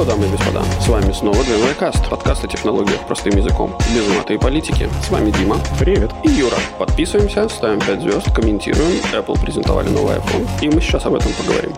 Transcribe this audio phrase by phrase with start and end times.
[0.00, 4.06] что, дамы и господа, с вами снова DMI Cast, подкаст о технологиях простым языком, без
[4.16, 4.88] мата и политики.
[5.06, 5.58] С вами Дима.
[5.78, 6.10] Привет.
[6.24, 6.56] И Юра.
[6.78, 9.00] Подписываемся, ставим 5 звезд, комментируем.
[9.12, 11.72] Apple презентовали новый iPhone, и мы сейчас об этом поговорим.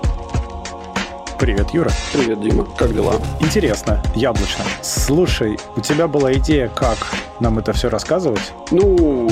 [1.43, 1.91] Привет, Юра.
[2.13, 2.65] Привет, Дима.
[2.79, 3.15] Как дела?
[3.41, 4.65] Интересно, яблочно.
[4.81, 6.97] Слушай, у тебя была идея, как
[7.41, 8.53] нам это все рассказывать?
[8.71, 9.29] Ну,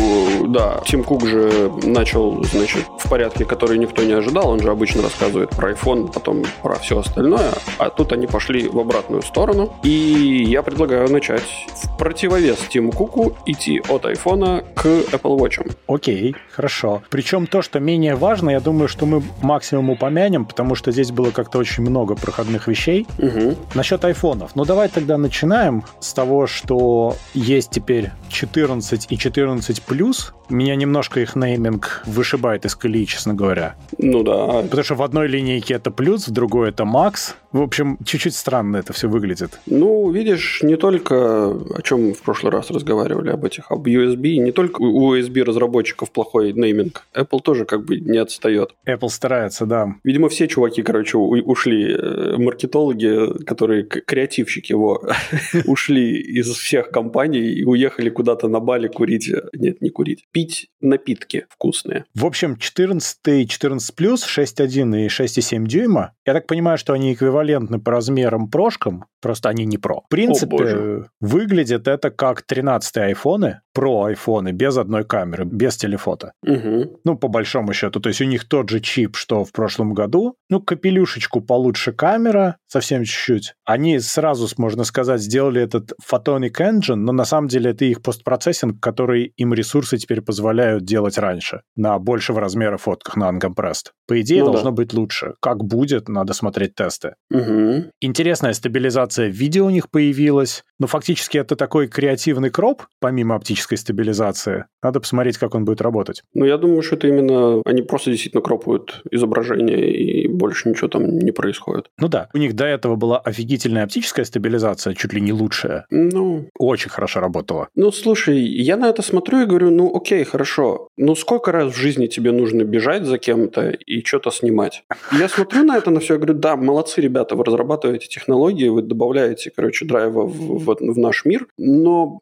[0.48, 0.80] да.
[0.84, 4.48] Тим Кук же начал, значит, в порядке, который никто не ожидал.
[4.48, 7.52] Он же обычно рассказывает про iPhone, потом про все остальное.
[7.78, 9.72] А тут они пошли в обратную сторону.
[9.84, 11.44] И я предлагаю начать
[11.76, 15.76] в противовес Тиму Куку идти от iPhone к Apple Watch.
[15.86, 17.02] Окей, хорошо.
[17.08, 21.30] Причем то, что менее важно, я думаю, что мы максимум упомянем, потому что здесь было
[21.30, 23.06] как-то очень много проходных вещей.
[23.18, 23.56] Угу.
[23.74, 24.54] Насчет айфонов.
[24.54, 30.34] Ну, давай тогда начинаем с того, что есть теперь 14 и 14 плюс.
[30.48, 33.76] Меня немножко их нейминг вышибает из колеи, честно говоря.
[33.98, 34.62] Ну да.
[34.62, 37.36] Потому что в одной линейке это плюс, в другой это макс.
[37.52, 39.60] В общем, чуть-чуть странно это все выглядит.
[39.66, 44.36] Ну, видишь, не только о чем мы в прошлый раз разговаривали об этих, об USB,
[44.36, 47.06] не только у USB разработчиков плохой нейминг.
[47.14, 48.74] Apple тоже как бы не отстает.
[48.86, 49.94] Apple старается, да.
[50.04, 51.89] Видимо, все чуваки, короче, ушли.
[51.90, 55.02] Э, Маркетологи, которые креативщики его,
[55.66, 59.30] ушли из всех компаний и уехали куда-то на Бали курить.
[59.52, 60.24] Нет, не курить.
[60.32, 62.04] Пить напитки вкусные.
[62.14, 66.12] В общем, 14 и 14 плюс, 6.1 и 6.7 дюйма.
[66.26, 70.02] Я так понимаю, что они эквивалентны по размерам прошкам, просто они не про.
[70.06, 76.32] В принципе, выглядит это как 13 айфоны, про айфоны, без одной камеры, без телефота.
[76.42, 76.90] Мгм.
[77.04, 78.00] Ну, по большому счету.
[78.00, 80.34] То есть у них тот же чип, что в прошлом году.
[80.48, 83.54] Ну, капелюшечку получше камера, совсем чуть-чуть.
[83.64, 88.80] Они сразу, можно сказать, сделали этот Photonic Engine, но на самом деле это их постпроцессинг,
[88.80, 91.62] который им ресурсы теперь позволяют делать раньше.
[91.76, 93.90] На большего размера фотках, на uncompressed.
[94.06, 94.52] По идее, Ну да.
[94.52, 95.34] должно быть лучше.
[95.40, 97.14] Как будет, надо смотреть тесты.
[97.30, 97.90] Мгм.
[98.00, 100.64] Интересная стабилизация видео у них появилась.
[100.80, 104.64] Но фактически это такой креативный кроп, помимо оптической стабилизации.
[104.82, 106.22] Надо посмотреть, как он будет работать.
[106.34, 107.60] Ну, я думаю, что это именно...
[107.66, 111.86] Они просто действительно кропают изображение, и больше ничего там не происходит.
[111.98, 115.84] Ну да, у них до этого была офигительная оптическая стабилизация, чуть ли не лучшая.
[115.90, 117.68] Ну, Очень хорошо работала.
[117.74, 120.88] Ну, слушай, я на это смотрю и говорю, ну, окей, хорошо.
[120.96, 124.84] Ну, сколько раз в жизни тебе нужно бежать за кем-то и что-то снимать?
[125.12, 128.80] Я смотрю на это, на все, и говорю, да, молодцы, ребята, вы разрабатываете технологии, вы
[128.80, 132.20] добавляете, короче, драйва в, в- в наш мир, но...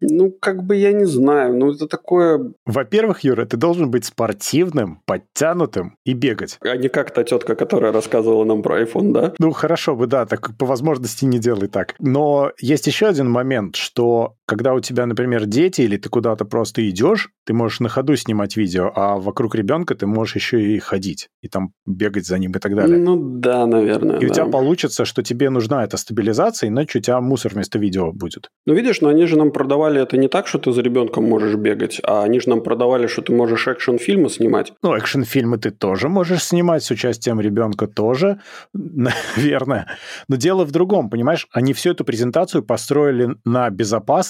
[0.00, 5.00] Ну, как бы я не знаю, ну это такое, Во-первых, Юра, ты должен быть спортивным,
[5.06, 6.56] подтянутым и бегать.
[6.60, 9.32] а не как та тетка, которая рассказывала нам про iPhone, да?
[9.40, 11.96] Ну, хорошо бы, да, так по возможности не делай так.
[11.98, 16.88] Но есть еще один момент, что когда у тебя, например, дети или ты куда-то просто
[16.88, 21.28] идешь, ты можешь на ходу снимать видео, а вокруг ребенка ты можешь еще и ходить,
[21.42, 22.98] и там бегать за ним и так далее.
[22.98, 24.18] Ну да, наверное.
[24.18, 24.34] И у да.
[24.34, 28.48] тебя получится, что тебе нужна эта стабилизация, иначе у тебя мусор вместо видео будет.
[28.66, 31.54] Ну, видишь, но они же нам продавали это не так, что ты за ребенком можешь
[31.54, 34.72] бегать, а они же нам продавали, что ты можешь экшн-фильмы снимать.
[34.82, 38.40] Ну, экшн-фильмы ты тоже можешь снимать с участием ребенка тоже,
[38.72, 39.88] наверное.
[40.26, 41.46] Но дело в другом, понимаешь?
[41.52, 43.68] Они всю эту презентацию построили на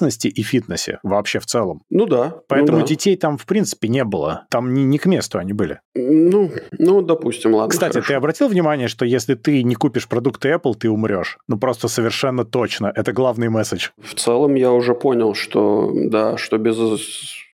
[0.08, 1.82] безопасности и фитнесе вообще в целом.
[1.91, 2.41] Ну да.
[2.48, 2.88] Поэтому ну, да.
[2.88, 4.46] детей там в принципе не было.
[4.50, 5.80] Там не, не к месту они были.
[5.94, 7.70] Ну, ну, допустим, ладно.
[7.70, 8.08] Кстати, хорошо.
[8.08, 11.38] ты обратил внимание, что если ты не купишь продукты Apple, ты умрешь?
[11.48, 12.92] Ну, просто совершенно точно.
[12.94, 13.88] Это главный месседж.
[14.02, 16.76] В целом я уже понял, что да, что без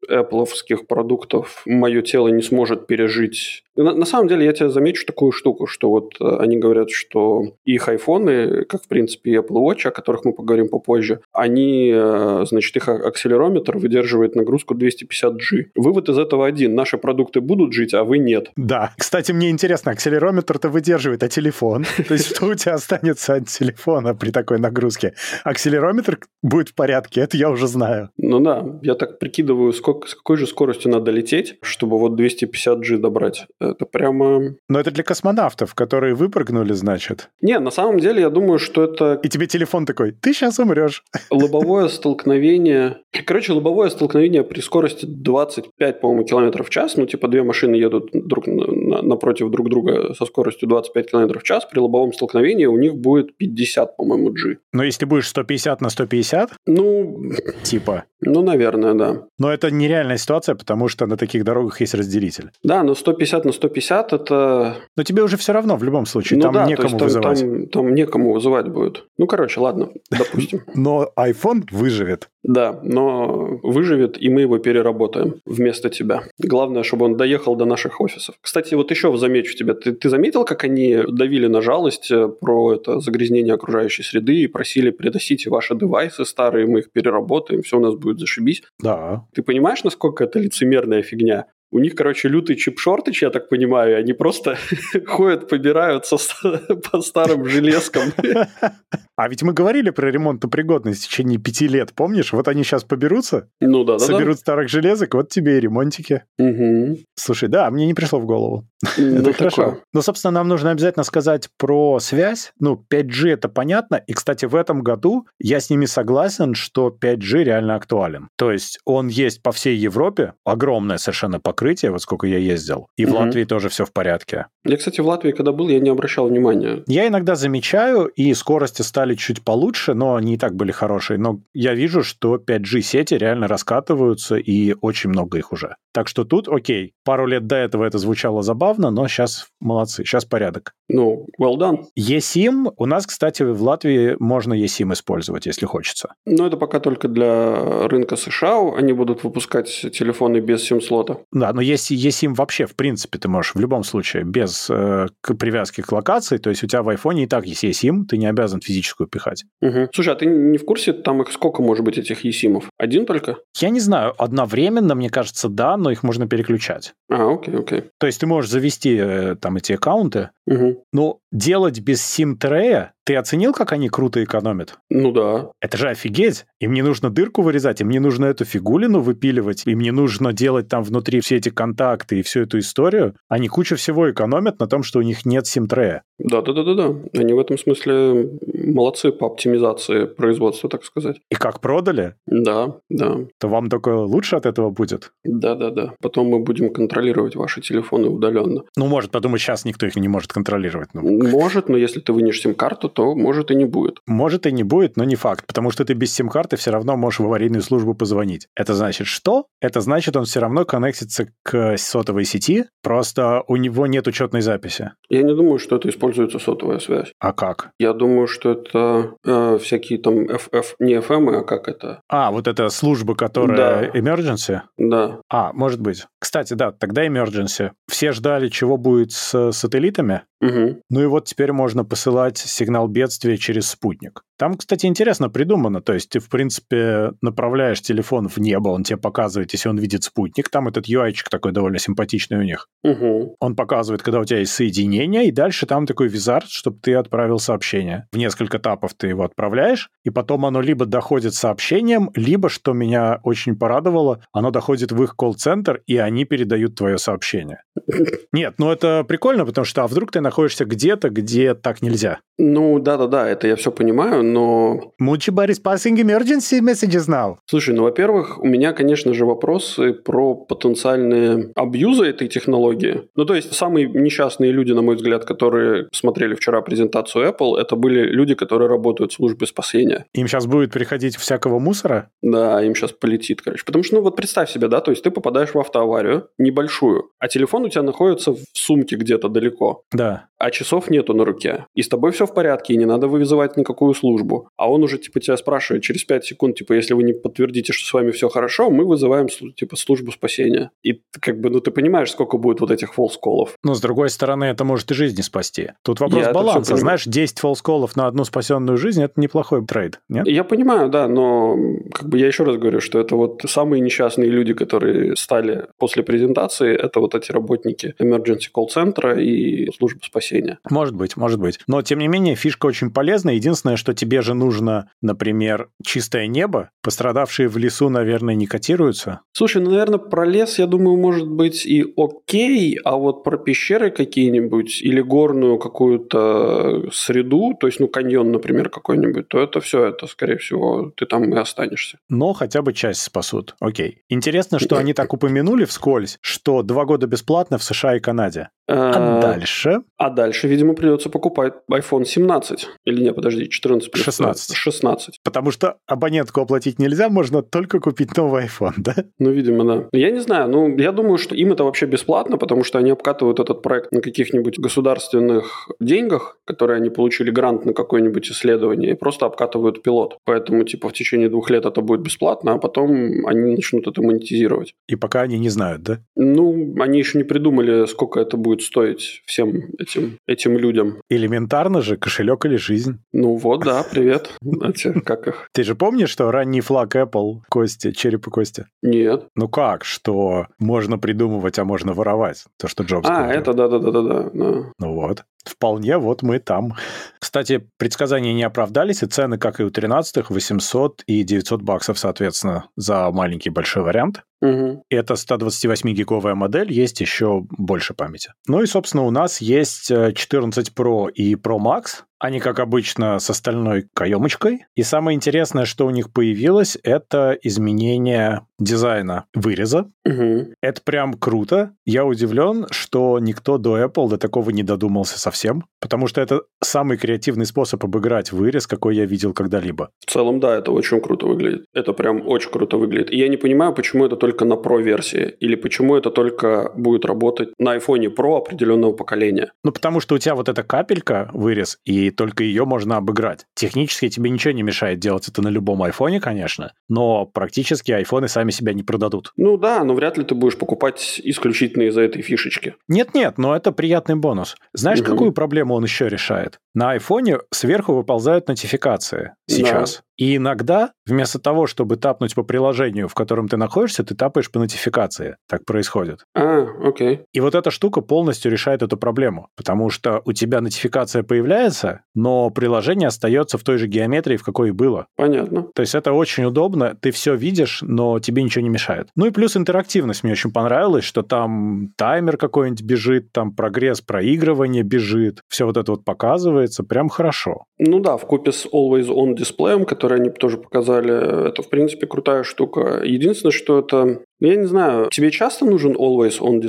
[0.09, 3.63] Apple'овских продуктов мое тело не сможет пережить.
[3.79, 7.43] На, на самом деле я тебе замечу такую штуку, что вот э, они говорят, что
[7.63, 12.45] их айфоны, как в принципе и Apple Watch, о которых мы поговорим попозже, они, э,
[12.45, 15.71] значит, их акселерометр выдерживает нагрузку 250G.
[15.75, 16.75] Вывод из этого один.
[16.75, 18.51] Наши продукты будут жить, а вы нет.
[18.57, 18.91] Да.
[18.97, 21.85] Кстати, мне интересно, акселерометр-то выдерживает, а телефон?
[22.07, 25.13] То есть что у тебя останется от телефона при такой нагрузке?
[25.45, 28.09] Акселерометр будет в порядке, это я уже знаю.
[28.17, 32.97] Ну да, я так прикидываю, сколько, с какой же скоростью надо лететь, чтобы вот 250G
[32.97, 33.47] добрать.
[33.71, 34.55] Это прямо...
[34.67, 37.29] Но это для космонавтов, которые выпрыгнули, значит.
[37.41, 41.03] Не, на самом деле, я думаю, что это И тебе телефон такой, ты сейчас умрешь.
[41.31, 41.87] лобовое
[42.23, 42.97] столкновение.
[43.25, 46.95] Короче, лобовое столкновение при скорости 25, по-моему, километров в час.
[46.97, 51.41] Ну, типа, две машины едут друг на- на- напротив друг друга со скоростью 25 километров
[51.41, 51.65] в час.
[51.65, 54.57] При лобовом столкновении у них будет 50, по-моему, G.
[54.73, 57.21] Но если будешь 150 на 150, Ну,
[57.63, 58.03] типа...
[58.21, 59.23] ну, наверное, да.
[59.39, 62.51] Но это нереальная ситуация, потому что на таких дорогах есть разделитель.
[62.63, 64.77] Да, но 150 на 150 это...
[64.95, 67.39] Но тебе уже все равно в любом случае, ну, там да, некому там, вызывать.
[67.39, 69.05] Там, там некому вызывать будет.
[69.17, 70.61] Ну, короче, ладно, допустим.
[70.73, 72.29] Но iPhone выживет.
[72.43, 76.23] Да, но выживет, и мы его переработаем вместо тебя.
[76.37, 78.35] Главное, чтобы он доехал до наших офисов.
[78.41, 79.73] Кстати, вот еще замечу тебя.
[79.73, 84.47] Ты, ты заметил, как они давили на жалость э, про это загрязнение окружающей среды и
[84.47, 88.63] просили приносите ваши девайсы старые, мы их переработаем, все у нас будет зашибись?
[88.81, 89.25] Да.
[89.33, 91.45] Ты понимаешь, насколько это лицемерная фигня?
[91.71, 94.57] У них, короче, лютый чип-шортыч, я так понимаю, они просто
[95.07, 96.17] ходят, побираются
[96.91, 98.11] по старым железкам.
[99.19, 102.31] А ведь мы говорили про ремонтопригодность в течение пяти лет, помнишь?
[102.31, 104.39] Вот они сейчас поберутся, ну, да, да, соберут да.
[104.39, 106.23] старых железок, вот тебе и ремонтики.
[106.37, 106.99] Угу.
[107.15, 108.65] Слушай, да, мне не пришло в голову.
[108.97, 109.79] Ну, это хорошо.
[109.91, 112.53] Ну, собственно, нам нужно обязательно сказать про связь.
[112.61, 113.95] Ну, 5G это понятно.
[113.95, 118.29] И, кстати, в этом году я с ними согласен, что 5G реально актуален.
[118.37, 122.87] То есть он есть по всей Европе, огромное совершенно покрытие, вот сколько я ездил.
[122.95, 124.45] И в Латвии тоже все в порядке.
[124.63, 126.83] Я, кстати, в Латвии, когда был, я не обращал внимания.
[126.87, 131.19] Я иногда замечаю, и скорости стали чуть получше, но они и так были хорошие.
[131.19, 135.75] Но я вижу, что 5G сети реально раскатываются, и очень много их уже.
[135.93, 140.23] Так что тут, окей, пару лет до этого это звучало забавно, но сейчас молодцы, сейчас
[140.23, 140.73] порядок.
[140.89, 141.85] Ну, well done.
[141.97, 146.13] eSIM, у нас, кстати, в Латвии можно eSIM использовать, если хочется.
[146.25, 151.19] Но это пока только для рынка США, они будут выпускать телефоны без сим-слота.
[151.31, 155.81] Да, но есть eSIM вообще, в принципе, ты можешь в любом случае без э, привязки
[155.81, 158.59] к локации, то есть у тебя в айфоне и так есть eSIM, ты не обязан
[158.61, 159.45] физическую пихать.
[159.61, 159.89] Угу.
[159.93, 162.63] Слушай, а ты не в курсе, там их сколько может быть этих eSIM?
[162.77, 163.37] Один только?
[163.57, 166.93] Я не знаю, одновременно, мне кажется, да, но их можно переключать.
[167.09, 167.83] А, окей, окей.
[167.99, 170.78] То есть ты можешь завести э, там эти аккаунты, угу.
[170.91, 174.77] Но делать без сим-трея ты оценил, как они круто экономят?
[174.91, 175.49] Ну да.
[175.61, 176.45] Это же офигеть.
[176.59, 180.67] Им не нужно дырку вырезать, им не нужно эту фигулину выпиливать, им не нужно делать
[180.67, 183.15] там внутри все эти контакты и всю эту историю.
[183.27, 186.03] Они кучу всего экономят на том, что у них нет симтрея.
[186.19, 187.19] Да-да-да-да-да.
[187.19, 191.19] Они в этом смысле молодцы по оптимизации производства, так сказать.
[191.31, 192.13] И как продали?
[192.27, 193.15] Да, да.
[193.39, 195.13] То вам только лучше от этого будет?
[195.23, 195.93] Да-да-да.
[195.99, 198.65] Потом мы будем контролировать ваши телефоны удаленно.
[198.77, 200.68] Ну, может, подумать, сейчас никто их не может контролировать.
[200.93, 201.01] Ну.
[201.29, 203.99] Может, но если ты вынешь сим-карту, то может и не будет.
[204.07, 207.19] Может и не будет, но не факт, потому что ты без сим-карты все равно можешь
[207.19, 208.47] в аварийную службу позвонить.
[208.55, 209.45] Это значит что?
[209.61, 214.91] Это значит, он все равно коннектится к сотовой сети, просто у него нет учетной записи.
[215.09, 217.11] Я не думаю, что это используется сотовая связь.
[217.19, 217.71] А как?
[217.79, 222.01] Я думаю, что это э, всякие там FF, не FM, а как это?
[222.09, 223.99] А, вот эта служба, которая Да.
[223.99, 224.61] emergency?
[224.77, 225.19] Да.
[225.29, 226.05] А, может быть.
[226.19, 227.71] Кстати, да, тогда emergency.
[227.87, 230.58] Все ждали, чего будет с сателлитами, Угу.
[230.89, 234.23] Ну и вот теперь можно посылать сигнал бедствия через спутник.
[234.39, 235.81] Там, кстати, интересно придумано.
[235.81, 240.05] То есть ты, в принципе, направляешь телефон в небо, он тебе показывает, если он видит
[240.05, 240.47] спутник.
[240.49, 242.67] Там этот ui такой довольно симпатичный у них.
[242.83, 243.35] Угу.
[243.41, 247.39] Он показывает, когда у тебя есть соединение, и дальше там такой визард, чтобы ты отправил
[247.39, 248.07] сообщение.
[248.13, 253.19] В несколько этапов ты его отправляешь, и потом оно либо доходит сообщением, либо, что меня
[253.23, 257.63] очень порадовало, оно доходит в их колл-центр, и они передают твое сообщение.
[258.31, 262.19] Нет, ну это прикольно, потому что а вдруг ты находишься где-то, где так нельзя.
[262.41, 264.93] Ну, да-да-да, это я все понимаю, но...
[265.01, 267.37] Muchibar is passing emergency messages now.
[267.45, 273.09] Слушай, ну, во-первых, у меня, конечно же, вопросы про потенциальные абьюзы этой технологии.
[273.15, 277.75] Ну, то есть, самые несчастные люди, на мой взгляд, которые смотрели вчера презентацию Apple, это
[277.75, 280.05] были люди, которые работают в службе спасения.
[280.13, 282.09] Им сейчас будет приходить всякого мусора?
[282.21, 283.63] Да, им сейчас полетит, короче.
[283.65, 287.27] Потому что, ну, вот представь себе, да, то есть ты попадаешь в автоаварию, небольшую, а
[287.27, 289.83] телефон у тебя находится в сумке где-то далеко.
[289.91, 290.27] Да.
[290.39, 293.57] а часов нету на руке, и с тобой все в порядке, и не надо вызывать
[293.57, 294.18] никакую службу.
[294.57, 297.87] А он уже, типа, тебя спрашивает через 5 секунд, типа, если вы не подтвердите, что
[297.87, 300.71] с вами все хорошо, мы вызываем, типа, службу спасения.
[300.83, 303.55] И ты, как бы, ну, ты понимаешь, сколько будет вот этих фолс-колов.
[303.63, 305.71] Но, с другой стороны, это может и жизни спасти.
[305.83, 306.75] Тут вопрос Я баланса.
[306.75, 310.27] Знаешь, 10 фолсколов на одну спасенную жизнь– это неплохой трейд, нет?
[310.27, 311.55] Я понимаю, да, но
[311.93, 316.03] как бы я еще раз говорю, что это вот самые несчастные люди, которые стали после
[316.03, 320.59] презентации, это вот эти работники emergency call-центра и службы спасения.
[320.69, 321.59] Может быть, может быть.
[321.67, 323.35] Но, тем не менее, фишка очень полезная.
[323.35, 326.69] Единственное, что тебе же нужно, например, чистое небо.
[326.81, 329.21] Пострадавшие в лесу, наверное, не котируются.
[329.31, 333.91] Слушай, ну, наверное, про лес, я думаю, может быть и окей, а вот про пещеры
[333.91, 340.07] какие-нибудь или горную какую-то среду, то есть, ну, каньон, например, какой-нибудь, то это все, это,
[340.07, 341.99] скорее всего, ты там и останешься.
[342.09, 343.55] Но хотя бы часть спасут.
[343.59, 344.03] Окей.
[344.09, 348.49] Интересно, что они так упомянули вскользь, что два года бесплатно в США и Канаде.
[348.67, 349.81] А А, дальше?
[349.97, 352.67] А дальше, видимо, придется покупать iPhone 17.
[352.85, 353.98] Или не, подожди, 14 Plus.
[354.03, 354.55] 16.
[354.55, 355.19] 16.
[355.23, 358.95] Потому что абонентку оплатить нельзя, можно только купить новый iPhone, да?
[359.19, 359.87] Ну, видимо, да.
[359.91, 363.39] Я не знаю, ну, я думаю, что им это вообще бесплатно, потому что они обкатывают
[363.39, 369.25] этот проект на каких-нибудь государственных деньгах, которые они получили грант на какое-нибудь исследование, и просто
[369.25, 370.17] обкатывают пилот.
[370.25, 374.73] Поэтому, типа, в течение двух лет это будет бесплатно, а потом они начнут это монетизировать.
[374.87, 375.99] И пока они не знают, да?
[376.15, 381.01] Ну, они еще не придумали, сколько это будет стоить всем этим, этим людям.
[381.09, 382.99] Элементарно же, кошелек или жизнь.
[383.13, 384.31] Ну вот, да, привет.
[384.63, 385.49] Эти, как их?
[385.53, 388.65] Ты же помнишь, что ранний флаг Apple, Кости, череп и Кости?
[388.81, 389.25] Нет.
[389.35, 392.45] Ну как, что можно придумывать, а можно воровать?
[392.57, 393.41] То, что Джобс А, говорил.
[393.41, 394.29] это да-да-да-да-да.
[394.33, 395.23] Ну вот.
[395.45, 396.75] Вполне вот мы там.
[397.19, 402.65] Кстати, предсказания не оправдались, и цены, как и у 13-х, 800 и 900 баксов, соответственно,
[402.75, 404.23] за маленький большой вариант.
[404.41, 404.83] Угу.
[404.89, 408.33] Это 128-гиговая модель, есть еще больше памяти.
[408.47, 412.03] Ну и, собственно, у нас есть э, 14 Pro и Pro Max.
[412.19, 414.65] Они, как обычно, с остальной каемочкой.
[414.75, 419.91] И самое интересное, что у них появилось, это изменение дизайна выреза.
[420.05, 420.53] Угу.
[420.61, 421.71] Это прям круто.
[421.85, 426.97] Я удивлен, что никто до Apple до такого не додумался совсем, потому что это самый
[426.97, 429.89] креативный способ обыграть вырез, какой я видел когда-либо.
[430.05, 431.65] В целом, да, это очень круто выглядит.
[431.73, 433.11] Это прям очень круто выглядит.
[433.11, 437.49] И я не понимаю, почему это только на Pro-версии, или почему это только будет работать
[437.57, 439.51] на iPhone Pro определенного поколения.
[439.63, 443.45] Ну, потому что у тебя вот эта капелька, вырез, и только ее можно обыграть.
[443.55, 448.48] Технически тебе ничего не мешает делать это на любом айфоне, конечно, но практически айфоны сами
[448.51, 449.31] себя не продадут.
[449.37, 452.75] Ну да, но вряд ли ты будешь покупать исключительно из-за этой фишечки.
[452.87, 454.55] Нет-нет, но это приятный бонус.
[454.73, 455.09] Знаешь, Мгм.
[455.11, 456.59] какую проблему он еще решает?
[456.73, 460.01] На айфоне сверху выползают нотификации сейчас.
[460.19, 464.59] И иногда, вместо того, чтобы тапнуть по приложению, в котором ты находишься, ты тапаешь по
[464.59, 465.37] нотификации.
[465.47, 466.25] Так происходит.
[466.35, 467.21] А, окей.
[467.31, 472.49] И вот эта штука полностью решает эту проблему, потому что у тебя нотификация появляется, но
[472.49, 475.07] приложение остается в той же геометрии, в какой и было.
[475.15, 475.67] Понятно.
[475.73, 479.07] То есть это очень удобно, ты все видишь, но тебе ничего не мешает.
[479.15, 484.83] Ну и плюс интерактивность мне очень понравилась, что там таймер какой-нибудь бежит, там прогресс проигрывания
[484.83, 487.63] бежит, все вот это вот показывается, прям хорошо.
[487.77, 492.07] Ну да, в купе с Always On дисплеем, который они тоже показали, это, в принципе,
[492.07, 493.01] крутая штука.
[493.03, 494.23] Единственное, что это...
[494.39, 496.59] Я не знаю, тебе часто нужен Always On?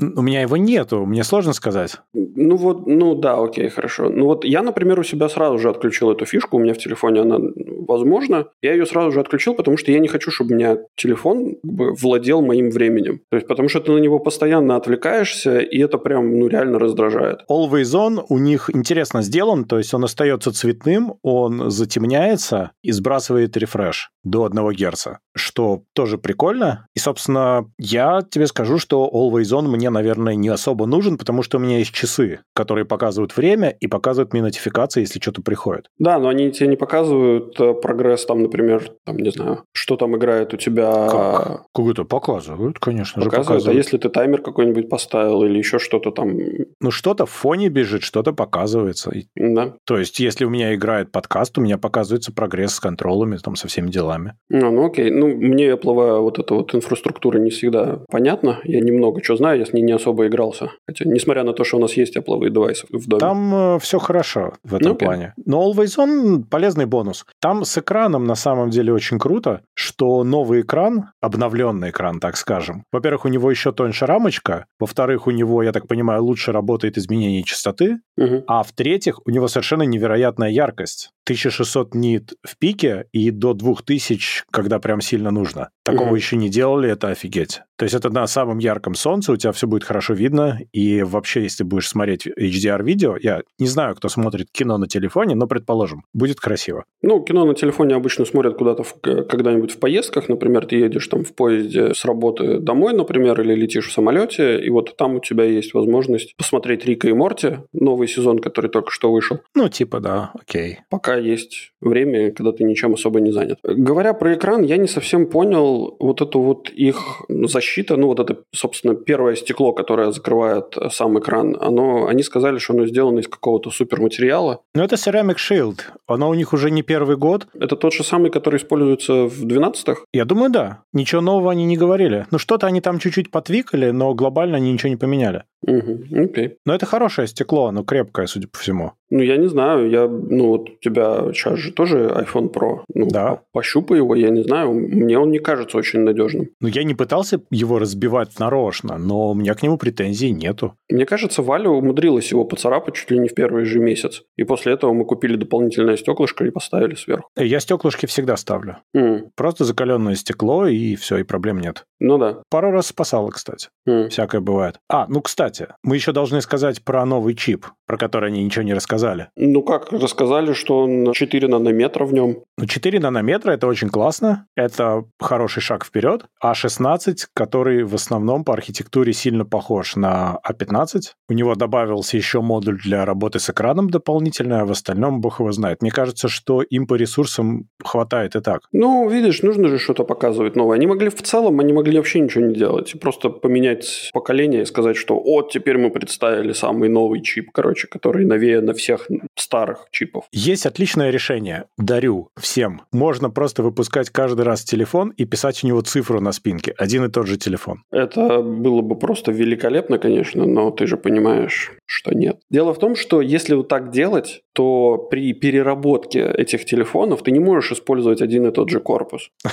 [0.00, 1.96] Н- У меня его нету, мне сложно сказать.
[2.12, 4.08] Ну вот, ну да, окей, хорошо.
[4.10, 7.22] Ну вот я, например, у себя сразу же отключил эту фишку, у меня в телефоне
[7.22, 7.38] она
[7.86, 8.46] возможна.
[8.62, 11.72] Я ее сразу же отключил, потому что я не хочу, чтобы у меня телефон как
[11.72, 13.20] бы, владел моим временем.
[13.30, 17.40] То есть потому что ты на него постоянно отвлекаешься, и это прям, ну, реально раздражает.
[17.50, 23.56] Always On у них интересно сделан, то есть он остается цветным, он затемняется и сбрасывает
[23.56, 25.06] рефреш до 1 Гц,
[25.36, 26.86] что тоже прикольно.
[26.94, 31.58] И, собственно, я тебе скажу, что Always On мне, наверное, не особо нужен, потому что
[31.58, 35.86] у меня есть часы, которые показывают время и показывают мне нотификации, если что-то приходит.
[35.98, 40.16] Да, но они тебе не показывают э, прогресс, там, например, там, не знаю, что там
[40.16, 41.08] играет у тебя...
[41.08, 41.66] Как?
[41.74, 43.76] Какое-то показывают, конечно же, Показывают, показывают.
[43.76, 46.32] а если ты таймер какой-нибудь поставил или еще что-то там,
[46.80, 49.12] Ну, что-то в фоне бежит, что-то показывается.
[49.34, 49.74] Да.
[49.84, 53.68] То есть, если у меня играет подкаст, у меня показывается прогресс с контролами, там, со
[53.68, 54.34] всеми делами.
[54.48, 55.10] Ну, ну окей.
[55.10, 58.60] Ну, мне Apple вот эта вот инфраструктура не всегда понятна.
[58.64, 60.70] Я немного что знаю, я с ней не особо игрался.
[60.86, 63.20] Хотя, несмотря на то, что у нас есть Apple девайсы в доме.
[63.20, 65.06] Там все хорошо в этом Ну, окей.
[65.06, 65.34] плане.
[65.44, 67.24] Но Always On полезный бонус.
[67.40, 72.84] Там с экраном на самом деле очень круто, что новый экран, обновленный экран, так скажем.
[72.92, 74.66] Во-первых, у него еще тоньше рамочка.
[74.78, 77.98] Во-вторых, у него, я так понимаю, лучше работает изменение частоты.
[78.16, 78.44] Мгм.
[78.46, 81.10] А в-третьих, у него совершенно невероятная яркость.
[81.26, 85.70] 1600 нит в пике и до 2000, когда прям сильно нужно.
[85.86, 86.14] Такого Мгм.
[86.16, 87.60] еще не делали, это офигеть.
[87.76, 91.42] То есть это на самом ярком солнце, у тебя все будет хорошо видно, и вообще,
[91.42, 96.40] если будешь смотреть HDR-видео, я не знаю, кто смотрит кино на телефоне, но, предположим, будет
[96.40, 96.84] красиво.
[97.02, 100.28] Ну, кино на телефоне обычно смотрят куда-то в- к- когда-нибудь в поездках.
[100.28, 104.70] Например, ты едешь там в поезде с работы домой, например, или летишь в самолете, и
[104.70, 109.12] вот там у тебя есть возможность посмотреть Рика и Морти, новый сезон, который только что
[109.12, 109.40] вышел.
[109.54, 110.78] Ну, типа, да, окей.
[110.90, 113.58] пока есть время, когда ты ничем особо не занят.
[113.62, 118.38] Говоря про экран, я не совсем понял вот эту вот их защита, ну вот это,
[118.52, 123.28] собственно, первое стекло, которое закрывает э, сам экран, оно, они сказали, что оно сделано из
[123.28, 124.60] какого-то суперматериала.
[124.74, 125.80] Ну, это Ceramic Shield.
[126.06, 127.46] Оно у них уже не первый год.
[127.54, 130.02] Это тот же самый, который используется в 12-х?
[130.12, 130.82] Я думаю, да.
[130.92, 132.26] Ничего нового они не говорили.
[132.30, 135.44] Ну, что-то они там чуть-чуть подвикали, но глобально они ничего не поменяли.
[135.62, 136.58] Угу, окей.
[136.64, 138.92] Но это хорошее стекло, оно крепкое, судя по всему.
[139.10, 142.80] Ну, я не знаю, я, ну, вот у тебя сейчас же тоже iPhone Pro.
[142.94, 143.40] Ну, Да.
[143.52, 146.48] Пощупай его, я не знаю, мне он не кажется очень надежным.
[146.60, 150.74] Ну, я не пытался его разбивать нарочно, но у меня к нему претензий нету.
[150.90, 154.22] Мне кажется, Валя умудрилась его поцарапать чуть ли не в первый же месяц.
[154.36, 157.28] И после этого мы купили дополнительное стеклышко и поставили сверху.
[157.36, 158.78] Э, Я стеклышки всегда ставлю.
[158.94, 161.84] М, Просто закаленное стекло, и все, и проблем нет.
[162.00, 162.42] Ну да.
[162.50, 163.68] Пару раз спасало, кстати.
[163.86, 164.08] М.
[164.08, 164.76] Всякое бывает.
[164.88, 168.74] А, ну, кстати, мы еще должны сказать про новый чип, про который они ничего не
[168.74, 169.28] рассказали.
[169.36, 172.38] Ну как, рассказали, что он 4 нанометра в нем.
[172.58, 176.24] Ну, 4 нанометра– это очень классно, это хороший шаг вперед.
[176.40, 182.40] А 16, который в основном по архитектуре сильно похож на А15, у него добавился еще
[182.40, 185.82] модуль для работы с экраном дополнительный, а в остальном бог его знает.
[185.82, 188.62] Мне кажется, что им по ресурсам хватает и так.
[188.72, 190.76] Ну, видишь, нужно же что-то показывать новое.
[190.76, 192.98] Они могли в целом, они могли вообще ничего не делать.
[193.00, 198.24] Просто поменять поколение и сказать, что вот теперь мы представили самый новый чип, короче, который
[198.24, 200.24] новее на всех старых чипов.
[200.32, 201.45] Есть отличное решение.
[201.78, 202.82] Дарю всем.
[202.92, 206.74] Можно просто выпускать каждый раз телефон и писать у него цифру на спинке.
[206.76, 207.82] Один и тот же телефон.
[207.90, 212.40] Это было бы просто великолепно, конечно, но ты же понимаешь, что нет.
[212.50, 217.40] Дело в том, что если вот так делать, то при переработке этих телефонов ты не
[217.40, 219.30] можешь использовать один и тот же корпус.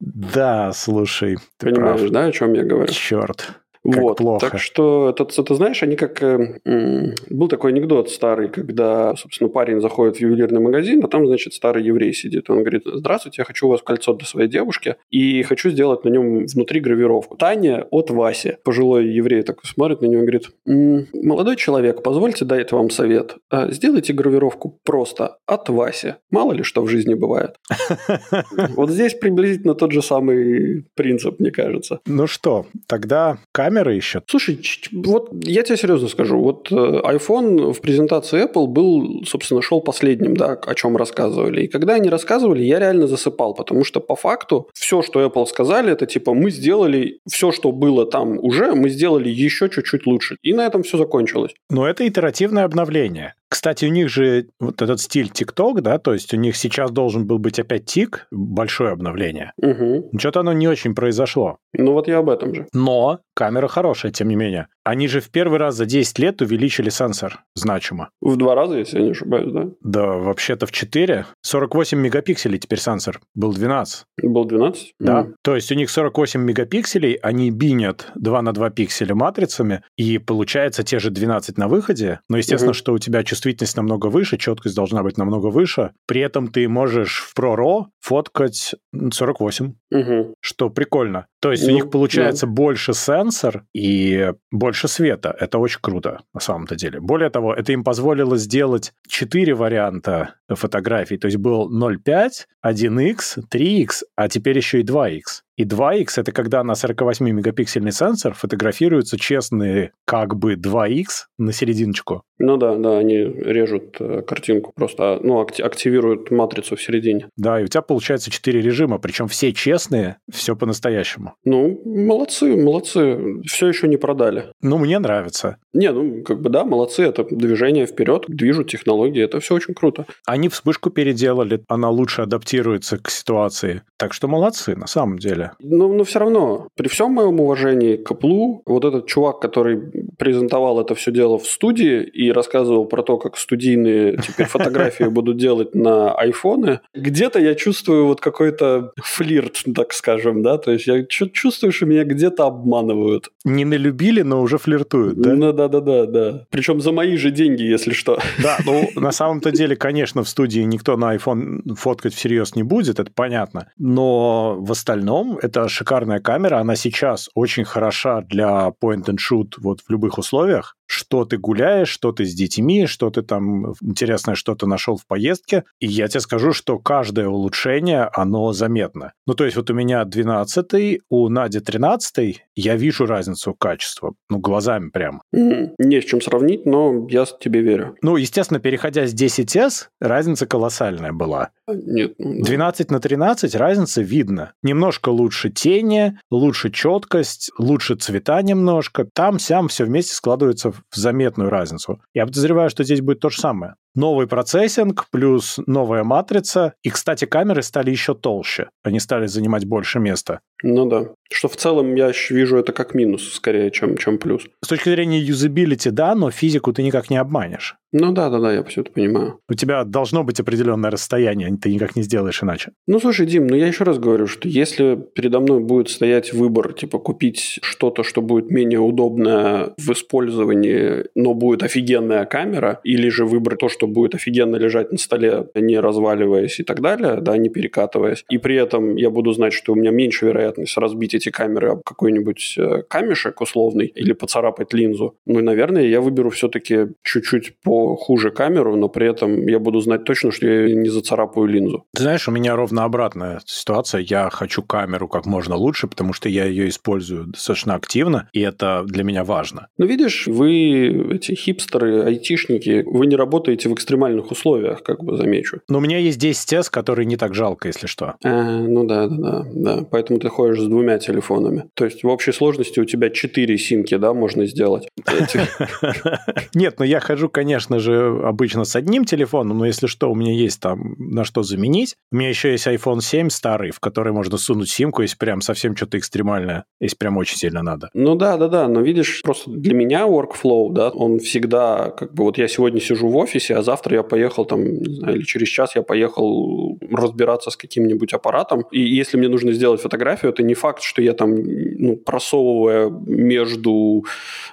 [0.00, 2.92] Да, слушай, ты Понимаешь, да, о чем я говорю?
[2.92, 3.61] Черт.
[3.84, 4.16] Как вот.
[4.18, 4.50] плохо.
[4.50, 6.22] Так что, это, это знаешь, они как...
[6.22, 11.26] э, м, был такой анекдот старый, когда, собственно, парень заходит в ювелирный магазин, а там,
[11.26, 12.48] значит, старый еврей сидит.
[12.48, 16.10] Он говорит, здравствуйте, я хочу у вас кольцо для своей девушки и хочу сделать на
[16.10, 17.36] нем внутри гравировку.
[17.36, 18.56] Таня от Васи.
[18.64, 23.36] Пожилой еврей такой смотрит на него и говорит, «М, молодой человек, позвольте дать вам совет.
[23.50, 26.14] А, Сделайте гравировку просто от Васи.
[26.30, 27.56] Мало ли что в жизни бывает.
[28.76, 32.00] Вот здесь приблизительно тот же самый принцип, мне кажется.
[32.06, 33.38] Ну что, тогда
[33.72, 34.22] камеры еще.
[34.26, 34.60] Слушай,
[34.92, 40.36] вот я тебе серьезно скажу, вот э, iPhone в презентации Apple был, собственно, шел последним,
[40.36, 41.64] да, о чем рассказывали.
[41.64, 45.92] И когда они рассказывали, я реально засыпал, потому что по факту все, что Apple сказали,
[45.92, 50.36] это типа мы сделали все, что было там уже, мы сделали еще чуть-чуть лучше.
[50.42, 51.52] И на этом все закончилось.
[51.70, 53.34] Но это итеративное обновление.
[53.52, 57.26] Кстати, у них же вот этот стиль TikTok, да, то есть у них сейчас должен
[57.26, 59.52] был быть опять тик, большое обновление.
[59.58, 60.12] Угу.
[60.18, 61.58] Что-то оно не очень произошло.
[61.74, 62.66] Ну вот я об этом же.
[62.72, 64.68] Но камера хорошая, тем не менее.
[64.84, 68.10] Они же в первый раз за 10 лет увеличили сенсор значимо.
[68.20, 69.66] В два раза, если я не ошибаюсь, да?
[69.80, 71.26] Да, вообще-то в 4.
[71.42, 73.20] 48 мегапикселей теперь сенсор.
[73.34, 74.04] Был 12.
[74.22, 74.94] Был 12?
[74.98, 75.20] Да.
[75.20, 75.36] М.
[75.42, 80.82] То есть у них 48 мегапикселей, они бинят 2 на 2 пикселя матрицами, и получается
[80.82, 82.20] те же 12 на выходе.
[82.28, 82.78] Но естественно, Мгм.
[82.78, 85.92] что у тебя чувствительность намного выше, четкость должна быть намного выше.
[86.06, 90.34] При этом ты можешь в ProRAW фоткать м, 48, Мгм.
[90.40, 91.26] что прикольно.
[91.40, 95.34] То есть у Ну, них получается больше сенсор и больше света.
[95.38, 97.00] Это очень круто на самом-то деле.
[97.00, 101.18] Более того, это им позволило сделать 4 варианта фотографий.
[101.18, 102.30] То есть был 0.5,
[102.64, 105.42] 1x, 3x, а теперь еще и 2x.
[105.56, 111.06] И 2x это когда на 48-мегапиксельный сенсор фотографируются честные как бы 2x
[111.38, 112.22] на серединочку.
[112.38, 117.28] Ну да, да, они режут э, картинку, просто ну, акти- активируют матрицу в середине.
[117.36, 121.34] Да, и у тебя получается 4 режима, причем все честные, все по-настоящему.
[121.44, 123.40] Ну, молодцы, молодцы.
[123.46, 124.46] Все еще не продали.
[124.60, 125.58] Ну, мне нравится.
[125.72, 127.02] Не, ну, как бы да, молодцы.
[127.04, 129.22] Это движение вперед, движут технологии.
[129.22, 130.06] Это все очень круто.
[130.26, 133.82] Они вспышку переделали, она лучше адаптируется к ситуации.
[133.98, 135.41] Так что молодцы, на самом деле.
[135.60, 139.80] Но, но все равно, при всем моем уважении к Apple, вот этот чувак, который
[140.18, 145.36] презентовал это все дело в студии и рассказывал про то, как студийные теперь фотографии будут
[145.36, 151.04] делать на айфоны, где-то я чувствую вот какой-то флирт, так скажем, да, то есть я
[151.04, 153.30] чу- чувствую, что меня где-то обманывают.
[153.44, 155.34] Не налюбили, но уже флиртуют, да?
[155.34, 156.46] Ну да, да, да, да.
[156.50, 158.18] Причем за мои же деньги, если что.
[158.42, 163.00] Да, ну, на самом-то деле, конечно, в студии никто на iPhone фоткать всерьез не будет,
[163.00, 163.68] это понятно.
[163.78, 169.80] Но в остальном это шикарная камера, она сейчас очень хороша для point and shoot вот
[169.80, 170.76] в любых условиях.
[170.86, 175.64] Что ты гуляешь, что ты с детьми, что ты там интересное что-то нашел в поездке.
[175.80, 179.12] И я тебе скажу, что каждое улучшение, оно заметно.
[179.26, 184.38] Ну, то есть вот у меня 12 у Нади 13 я вижу разницу качества, ну,
[184.38, 185.22] глазами прям.
[185.32, 185.72] Мгм.
[185.78, 187.96] Не с чем сравнить, но я тебе верю.
[188.02, 191.50] Ну, естественно, переходя с 10S, разница колоссальная была.
[191.66, 192.14] А, Нет.
[192.18, 192.44] ну, да.
[192.44, 194.52] 12 на 13 разница видно.
[194.62, 199.06] Немножко лучше тени, лучше четкость, лучше цвета немножко.
[199.12, 202.00] Там-сям все вместе складывается в заметную разницу.
[202.14, 203.74] Я подозреваю, что здесь будет то же самое.
[203.94, 206.74] Новый процессинг плюс новая матрица.
[206.82, 208.68] И, кстати, камеры стали еще толще.
[208.82, 210.40] Они стали занимать больше места.
[210.62, 211.08] Ну да.
[211.30, 214.42] Что в целом я вижу это как минус скорее, чем, чем плюс.
[214.62, 217.76] С точки зрения юзабилити, да, но физику ты никак не обманешь.
[217.92, 219.38] Ну да, да, да, я все это понимаю.
[219.50, 222.72] У тебя должно быть определенное расстояние, ты никак не сделаешь иначе.
[222.86, 226.72] Ну слушай, Дим, ну я еще раз говорю, что если передо мной будет стоять выбор,
[226.72, 233.26] типа купить что-то, что будет менее удобное в использовании, но будет офигенная камера, или же
[233.26, 237.48] выбрать то, что будет офигенно лежать на столе, не разваливаясь и так далее, да, не
[237.48, 241.70] перекатываясь, и при этом я буду знать, что у меня меньше вероятность разбить эти камеры
[241.70, 247.54] об какой-нибудь э, камешек условный или поцарапать линзу, ну и, наверное, я выберу все-таки чуть-чуть
[247.62, 251.84] по хуже камеру, но при этом я буду знать точно, что я не зацарапаю линзу.
[251.94, 254.00] Ты знаешь, у меня ровно обратная ситуация.
[254.00, 258.84] Я хочу камеру как можно лучше, потому что я ее использую достаточно активно, и это
[258.86, 259.68] для меня важно.
[259.78, 265.60] Ну, видишь, вы, эти хипстеры, айтишники, вы не работаете в экстремальных условиях, как бы замечу.
[265.68, 268.14] Но у меня есть 10S, который не так жалко, если что.
[268.24, 269.86] А, ну да, да, да, да.
[269.90, 271.64] Поэтому ты ходишь с двумя телефонами.
[271.74, 274.88] То есть в общей сложности у тебя 4 симки, да, можно сделать?
[276.54, 280.32] Нет, но я хожу, конечно же, обычно с одним телефоном, но если что, у меня
[280.32, 281.96] есть там на что заменить.
[282.10, 285.76] У меня еще есть iPhone 7 старый, в который можно сунуть симку, если прям совсем
[285.76, 287.90] что-то экстремальное, если прям очень сильно надо.
[287.94, 292.24] Ну да, да, да, но видишь, просто для меня workflow, да, он всегда, как бы
[292.24, 295.48] вот я сегодня сижу в офисе, а завтра я поехал там, не знаю, или через
[295.48, 300.54] час я поехал разбираться с каким-нибудь аппаратом, и если мне нужно сделать фотографию, это не
[300.54, 304.04] факт, что я там, ну, просовывая между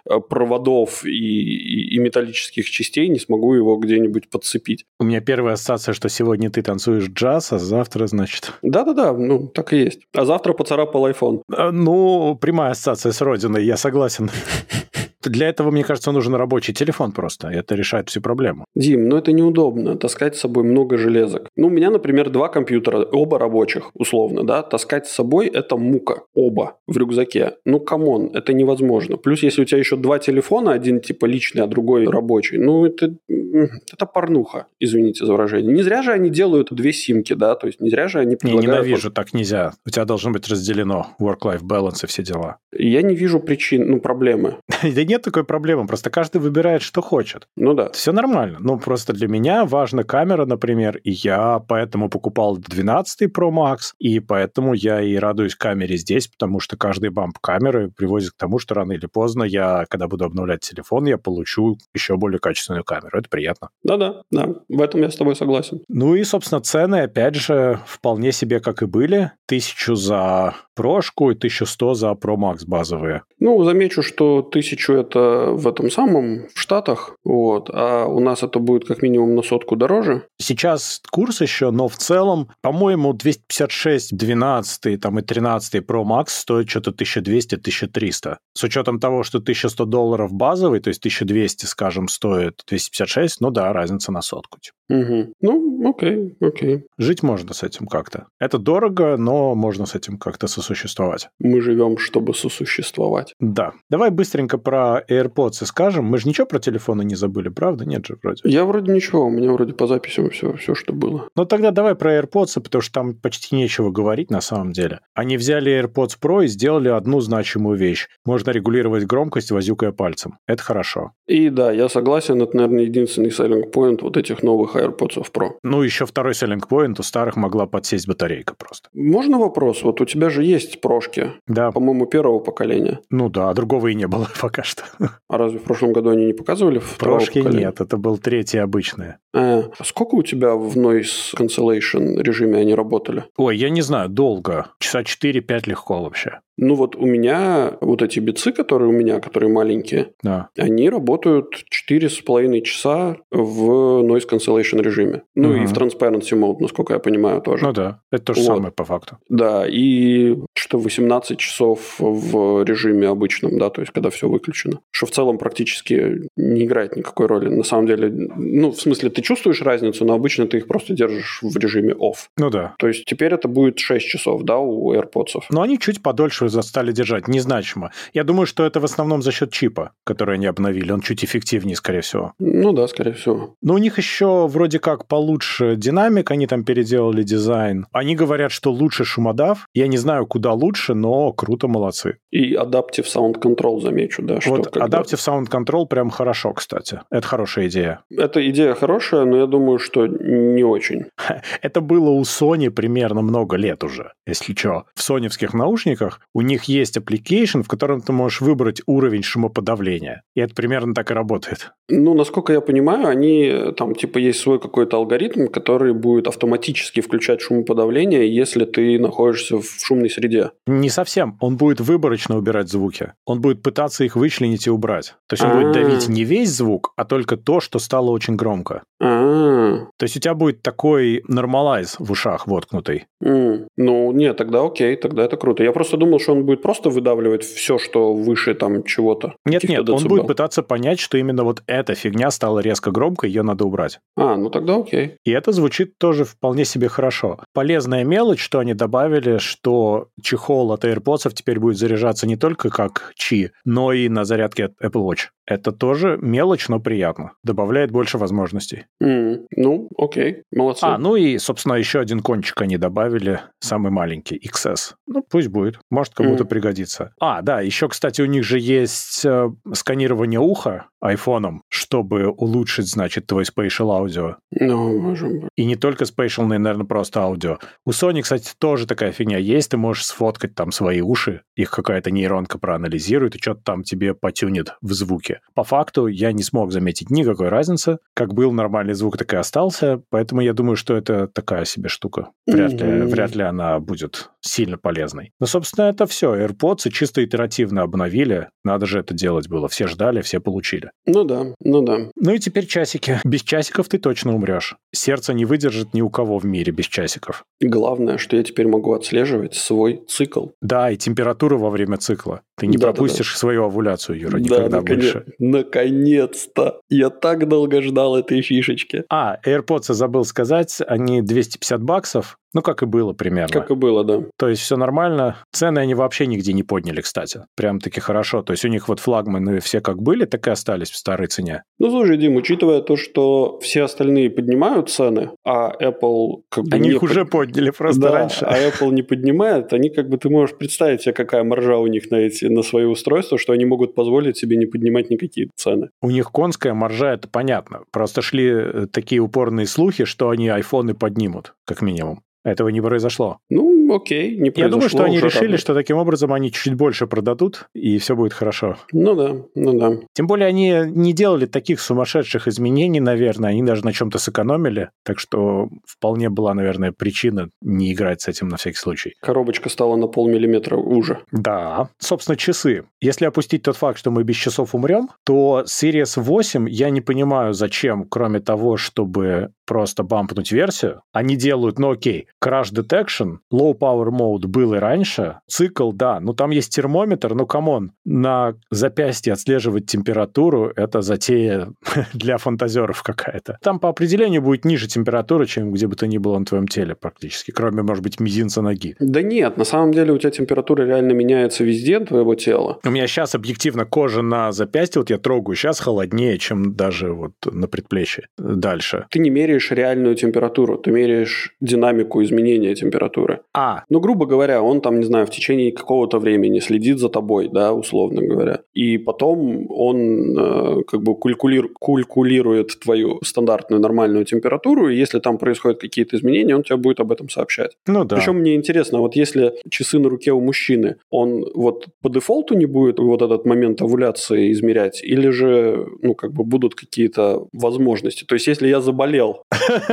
[0.06, 4.86] э, проводов и, и, и металлических частей, не смогу его где-нибудь подцепить.
[5.00, 8.54] У меня первая ассоциация, что сегодня ты танцуешь джаз, а завтра, значит...
[8.62, 10.02] Да-да-да, ну, так и есть.
[10.14, 11.42] А завтра поцарапал iPhone.
[11.52, 14.30] А, ну, прямая ассоциация с родиной, я согласен.
[15.24, 17.50] Для этого, мне кажется, нужен рабочий телефон просто.
[17.50, 18.66] И это решает всю проблему.
[18.76, 19.98] Дим, ну это неудобно.
[19.98, 21.50] Таскать с собой много железок.
[21.58, 24.64] Ну, у меня, например, два компьютера, оба рабочих, условно, да.
[24.64, 26.22] Таскать с собой– это мука.
[26.34, 27.54] Оба в рюкзаке.
[27.66, 29.18] Ну, come on, это невозможно.
[29.18, 33.16] Плюс, если у тебя еще два телефона, один типа личный, а другой рабочий, ну, это,
[33.30, 35.74] это порнуха, извините за выражение.
[35.74, 38.66] Не зря же они делают две симки, да, то есть не зря же они предлагают...
[38.66, 39.74] Не, ненавижу, так нельзя.
[39.86, 42.58] У тебя должно быть разделено work-life balance и все дела.
[42.72, 44.58] Я не вижу причин, ну, проблемы.
[45.10, 47.48] Нет такой проблемы, просто каждый выбирает, что хочет.
[47.56, 47.90] Ну да.
[47.94, 48.60] Все нормально.
[48.60, 54.20] Ну, просто для меня важна камера, например, и я поэтому покупал 12 Pro Max, и
[54.20, 58.76] поэтому я и радуюсь камере здесь, потому что каждый бамп камеры приводит к тому, что
[58.76, 63.18] рано или поздно я, когда буду обновлять телефон, я получу еще более качественную камеру.
[63.18, 63.70] Это приятно.
[63.82, 64.54] Да-да, да.
[64.70, 65.82] В этом я с тобой согласен.
[65.88, 69.32] Ну и, собственно, цены, опять же, вполне себе как и были.
[69.48, 73.24] Тысячу за прошку и 1100 за Pro Max базовые.
[73.40, 78.60] Ну, замечу, что тысячу это в этом самом, в Штатах, вот, а у нас это
[78.60, 80.24] будет как минимум на сотку дороже.
[80.40, 86.70] Сейчас курс еще, но в целом, по-моему, 256, 12 там, и 13 Pro Max стоит
[86.70, 88.38] что-то 1200-1300.
[88.54, 93.74] С учетом того, что 1100 долларов базовый, то есть 1200, скажем, стоит 256, ну да,
[93.74, 94.60] разница на сотку.
[94.60, 94.76] Типа.
[94.90, 95.34] Угу.
[95.42, 96.84] Ну, окей, окей.
[96.98, 98.28] Жить можно с этим как-то.
[98.40, 101.30] Это дорого, но можно с этим как-то сосуществовать.
[101.40, 103.34] Мы живем, чтобы сосуществовать.
[103.40, 103.74] Да.
[103.90, 106.06] Давай быстренько про AirPods и скажем.
[106.06, 107.86] Мы же ничего про телефоны не забыли, правда?
[107.86, 108.42] Нет же вроде.
[108.44, 109.26] Я вроде ничего.
[109.26, 111.28] У меня вроде по записям все, все что было.
[111.36, 115.02] Ну, тогда давай про AirPods, потому что там почти нечего говорить на самом деле.
[115.14, 118.08] Они взяли AirPods Pro и сделали одну значимую вещь.
[118.26, 120.38] Можно регулировать громкость, возюкая пальцем.
[120.48, 121.12] Это хорошо.
[121.28, 122.42] И да, я согласен.
[122.42, 125.52] Это, наверное, единственный selling point вот этих новых AirPods Pro.
[125.64, 128.90] Ну, еще второй selling point, у старых могла подсесть батарейка просто.
[128.94, 129.84] Можно вопрос?
[129.84, 131.32] Вот у тебя же есть прошки.
[131.48, 131.72] Да.
[131.72, 133.00] По-моему, первого поколения.
[133.10, 134.79] Ну да, другого и не было пока что.
[135.28, 139.16] А разве в прошлом году они не показывали Прошки нет, это был третий обычный.
[139.34, 143.26] А, сколько у тебя в noise cancellation режиме они работали?
[143.38, 144.72] Ой, я не знаю, долго.
[144.80, 146.40] Часа 4-5 легко вообще.
[146.62, 150.50] Ну вот у меня вот эти бицы, которые у меня, которые маленькие, да.
[150.58, 155.24] они работают 4,5 часа в noise cancellation режиме.
[155.36, 155.58] Ну угу.
[155.58, 157.66] и в transparency mode, насколько я понимаю, тоже.
[157.66, 158.48] Ну да, это то же вот.
[158.48, 159.20] самое по факту.
[159.30, 164.69] Да, и что 18 часов в режиме обычном, да, то есть когда все выключено.
[164.92, 167.50] Что в целом практически не играет никакой роли.
[167.50, 171.40] На самом деле, ну, в смысле, ты чувствуешь разницу, но обычно ты их просто держишь
[171.42, 172.28] в режиме off.
[172.38, 172.76] Ну да.
[172.80, 175.44] То есть теперь это будет 6 часов, да, у AirPods.
[175.50, 177.92] Но они чуть подольше стали держать, незначимо.
[178.14, 180.92] Я думаю, что это в основном за счет чипа, который они обновили.
[180.92, 182.34] Он чуть эффективнее, скорее всего.
[182.40, 183.56] Ну да, скорее всего.
[183.62, 187.86] Но у них еще вроде как получше динамик, они там переделали дизайн.
[187.92, 189.68] Они говорят, что лучше шумодав.
[189.74, 192.18] Я не знаю, куда лучше, но круто, молодцы.
[192.32, 194.42] И Adaptive Sound Control замечу, да.
[194.42, 195.00] Что вот когда...
[195.00, 197.02] Adaptive Sound Control прям хорошо, кстати.
[197.12, 198.02] Это хорошая идея.
[198.10, 201.06] Эта идея хорошая, но я думаю, что не очень.
[201.62, 204.86] Это было у Sony примерно много лет уже, если что.
[204.96, 210.24] В соневских наушниках у них есть application, в котором ты можешь выбрать уровень шумоподавления.
[210.36, 211.72] И это примерно так и работает.
[211.90, 217.42] Ну, насколько я понимаю, они там типа есть свой какой-то алгоритм, который будет автоматически включать
[217.42, 220.52] шумоподавление, если ты находишься в шумной среде.
[220.68, 221.38] Не совсем.
[221.40, 223.14] Он будет выборочно убирать звуки.
[223.26, 225.16] Он будет пытаться их вычленить и убрать.
[225.28, 228.84] То есть он будет давить не весь звук, а только то, что стало очень громко.
[229.00, 233.06] То есть у тебя будет такой нормалайз в ушах воткнутый.
[233.22, 235.64] Ну, нет, тогда окей, тогда это круто.
[235.64, 239.34] Я просто думал, что он будет просто выдавливать все, что выше там чего-то.
[239.46, 243.44] Нет, нет, он будет пытаться понять, что именно вот эта фигня стала резко громкой, ее
[243.44, 244.00] надо убрать.
[244.18, 245.16] А, ну тогда окей.
[245.26, 247.40] И это звучит тоже вполне себе хорошо.
[247.54, 253.14] Полезная мелочь, что они добавили, что чехол от AirPods теперь будет заряжаться не только как
[253.20, 255.28] Qi, но и на зарядке от Apple Watch.
[255.46, 257.32] Это тоже мелочь, но приятно.
[257.44, 258.86] Добавляет больше возможностей.
[259.04, 260.84] Mm, ну, окей, молодцы.
[260.84, 264.94] А, ну и, собственно, еще один кончик они добавили, самый маленький, XS.
[265.08, 266.48] Ну, пусть будет, может кому-то mm.
[266.48, 267.14] пригодится.
[267.20, 273.26] А, да, еще, кстати, у них же есть э, сканирование уха айфоном, чтобы улучшить, значит,
[273.26, 274.36] твой spatial аудио.
[274.52, 275.50] Ну, можем быть.
[275.56, 277.58] И не только spatial, но и, наверное, просто аудио.
[277.86, 279.72] У Sony, кстати, тоже такая фигня есть.
[279.72, 284.76] Ты можешь сфоткать там свои уши, их какая-то нейронка проанализирует и что-то там тебе потюнит
[284.82, 285.42] в звуке.
[285.54, 288.00] По факту я не смог заметить никакой разницы.
[288.14, 290.02] Как был нормальный звук, так и остался.
[290.10, 292.30] Поэтому я думаю, что это такая себе штука.
[292.48, 295.32] Вряд ли, вряд ли она будет сильно полезной.
[295.40, 296.36] Но, собственно, это все.
[296.36, 298.50] AirPods чисто итеративно обновили.
[298.64, 299.68] Надо же это делать было.
[299.68, 300.92] Все ждали, все получили.
[301.06, 302.10] Ну да, ну да.
[302.16, 303.20] Ну и теперь часики.
[303.24, 304.76] Без часиков ты точно умрешь.
[304.94, 307.44] Сердце не выдержит ни у кого в мире без часиков.
[307.62, 310.48] Главное, что я теперь могу отслеживать свой цикл.
[310.62, 312.42] Да, и температуру во время цикла.
[312.58, 313.40] Ты не да, пропустишь да, да.
[313.40, 315.26] свою овуляцию, Юра, никогда да, наконец, больше.
[315.40, 316.82] Наконец-то!
[316.90, 319.06] Я так долго ждал этой фишечки.
[319.10, 323.54] А, AirPods забыл сказать, они 250 баксов, ну, как и было примерно.
[323.54, 324.24] Как и было, да.
[324.38, 325.38] То есть все нормально.
[325.52, 327.42] Цены они вообще нигде не подняли, кстати.
[327.56, 328.42] Прям-таки хорошо.
[328.42, 331.64] То есть у них вот флагманы все как были, так и остались в старой цене.
[331.78, 336.76] Ну, слушай, Дим, учитывая то, что все остальные поднимают цены, а Apple как бы...
[336.76, 337.10] Они их под...
[337.12, 338.46] уже подняли просто да, раньше.
[338.46, 342.10] а Apple не поднимает, они как бы, ты можешь представить себе, какая маржа у них
[342.10, 345.90] на, эти, на свои устройства, что они могут позволить себе не поднимать никакие цены.
[346.02, 347.82] У них конская маржа, это понятно.
[347.92, 352.22] Просто шли э, такие упорные слухи, что они айфоны поднимут, как минимум.
[352.50, 353.38] Этого не произошло.
[353.50, 354.52] Ну, окей, не.
[354.56, 358.34] Я думаю, что они решили, что таким образом они чуть больше продадут, и все будет
[358.34, 358.78] хорошо.
[358.92, 359.98] Ну да, ну да.
[360.14, 365.20] Тем более они не делали таких сумасшедших изменений, наверное, они даже на чем-то сэкономили, так
[365.20, 369.14] что вполне была, наверное, причина не играть с этим на всякий случай.
[369.22, 371.20] Коробочка стала на полмиллиметра уже.
[371.32, 371.90] Да.
[372.00, 372.84] Собственно, часы.
[373.02, 377.54] Если опустить тот факт, что мы без часов умрем, то Series 8 я не понимаю,
[377.54, 383.78] зачем, кроме того, чтобы просто bump нуть версию, они делают, ну окей, Crash Detection, Low
[383.80, 385.40] Power Mode был и раньше.
[385.48, 391.70] Цикл, да, ну там есть термометр, ну come on, на запястье отслеживать температуру– это затея
[392.14, 393.58] для фантазеров какая-то.
[393.62, 396.96] Там по определению будет ниже температура, чем где бы то ни было на твоем теле
[396.96, 398.96] практически, кроме, может быть, мизинца ноги.
[399.00, 402.80] Да нет, на самом деле у тебя температура реально меняется везде твоего тела.
[402.84, 407.34] У меня сейчас объективно кожа на запястье, вот я трогаю, сейчас холоднее, чем даже вот
[407.46, 408.28] на предплечье.
[408.38, 409.06] Дальше.
[409.10, 413.42] Ты не меряешь реальную температуру, ты меряешь динамику изменения температуры.
[413.54, 413.69] А.
[413.90, 417.74] Ну, грубо говоря, он там, не знаю, в течение какого-то времени следит за тобой, да,
[417.74, 418.60] условно говоря.
[418.74, 425.38] И потом он э, как бы калькулир, калькулирует твою стандартную нормальную температуру, и если там
[425.38, 427.72] происходят какие-то изменения, он тебе будет об этом сообщать.
[427.88, 428.16] Ну да.
[428.16, 432.66] Причем мне интересно, вот если часы на руке у мужчины, он вот по дефолту не
[432.66, 438.26] будет вот этот момент овуляции измерять, или же, ну, как бы будут какие-то возможности.
[438.26, 439.44] То есть, если я заболел,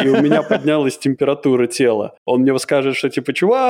[0.03, 3.66] и у меня поднялась температура тела, он мне скажет, что типа, чувак...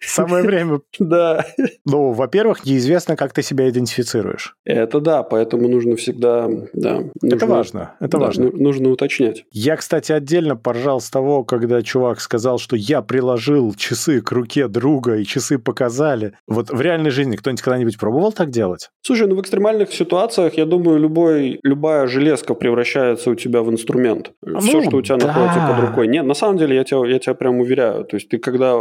[0.00, 0.80] Самое время.
[0.98, 1.44] Да.
[1.84, 4.56] Ну, во-первых, неизвестно, как ты себя идентифицируешь.
[4.64, 6.48] Это да, поэтому нужно всегда...
[6.72, 8.50] Да, нужно, это важно, это да, важно.
[8.52, 9.44] Нужно уточнять.
[9.52, 14.68] Я, кстати, отдельно поржал с того, когда чувак сказал, что я приложил часы к руке
[14.68, 16.32] друга, и часы показали.
[16.46, 18.90] Вот в реальной жизни кто-нибудь когда-нибудь пробовал так делать?
[19.02, 24.32] Слушай, ну в экстремальных ситуациях, я думаю, любой, любая железка превращается у тебя в инструмент.
[24.42, 25.28] Ну, Все, что у тебя да.
[25.28, 26.08] находится под рукой.
[26.08, 28.04] Нет, на самом деле, я тебя, я тебя прям уверяю.
[28.04, 28.76] То есть ты когда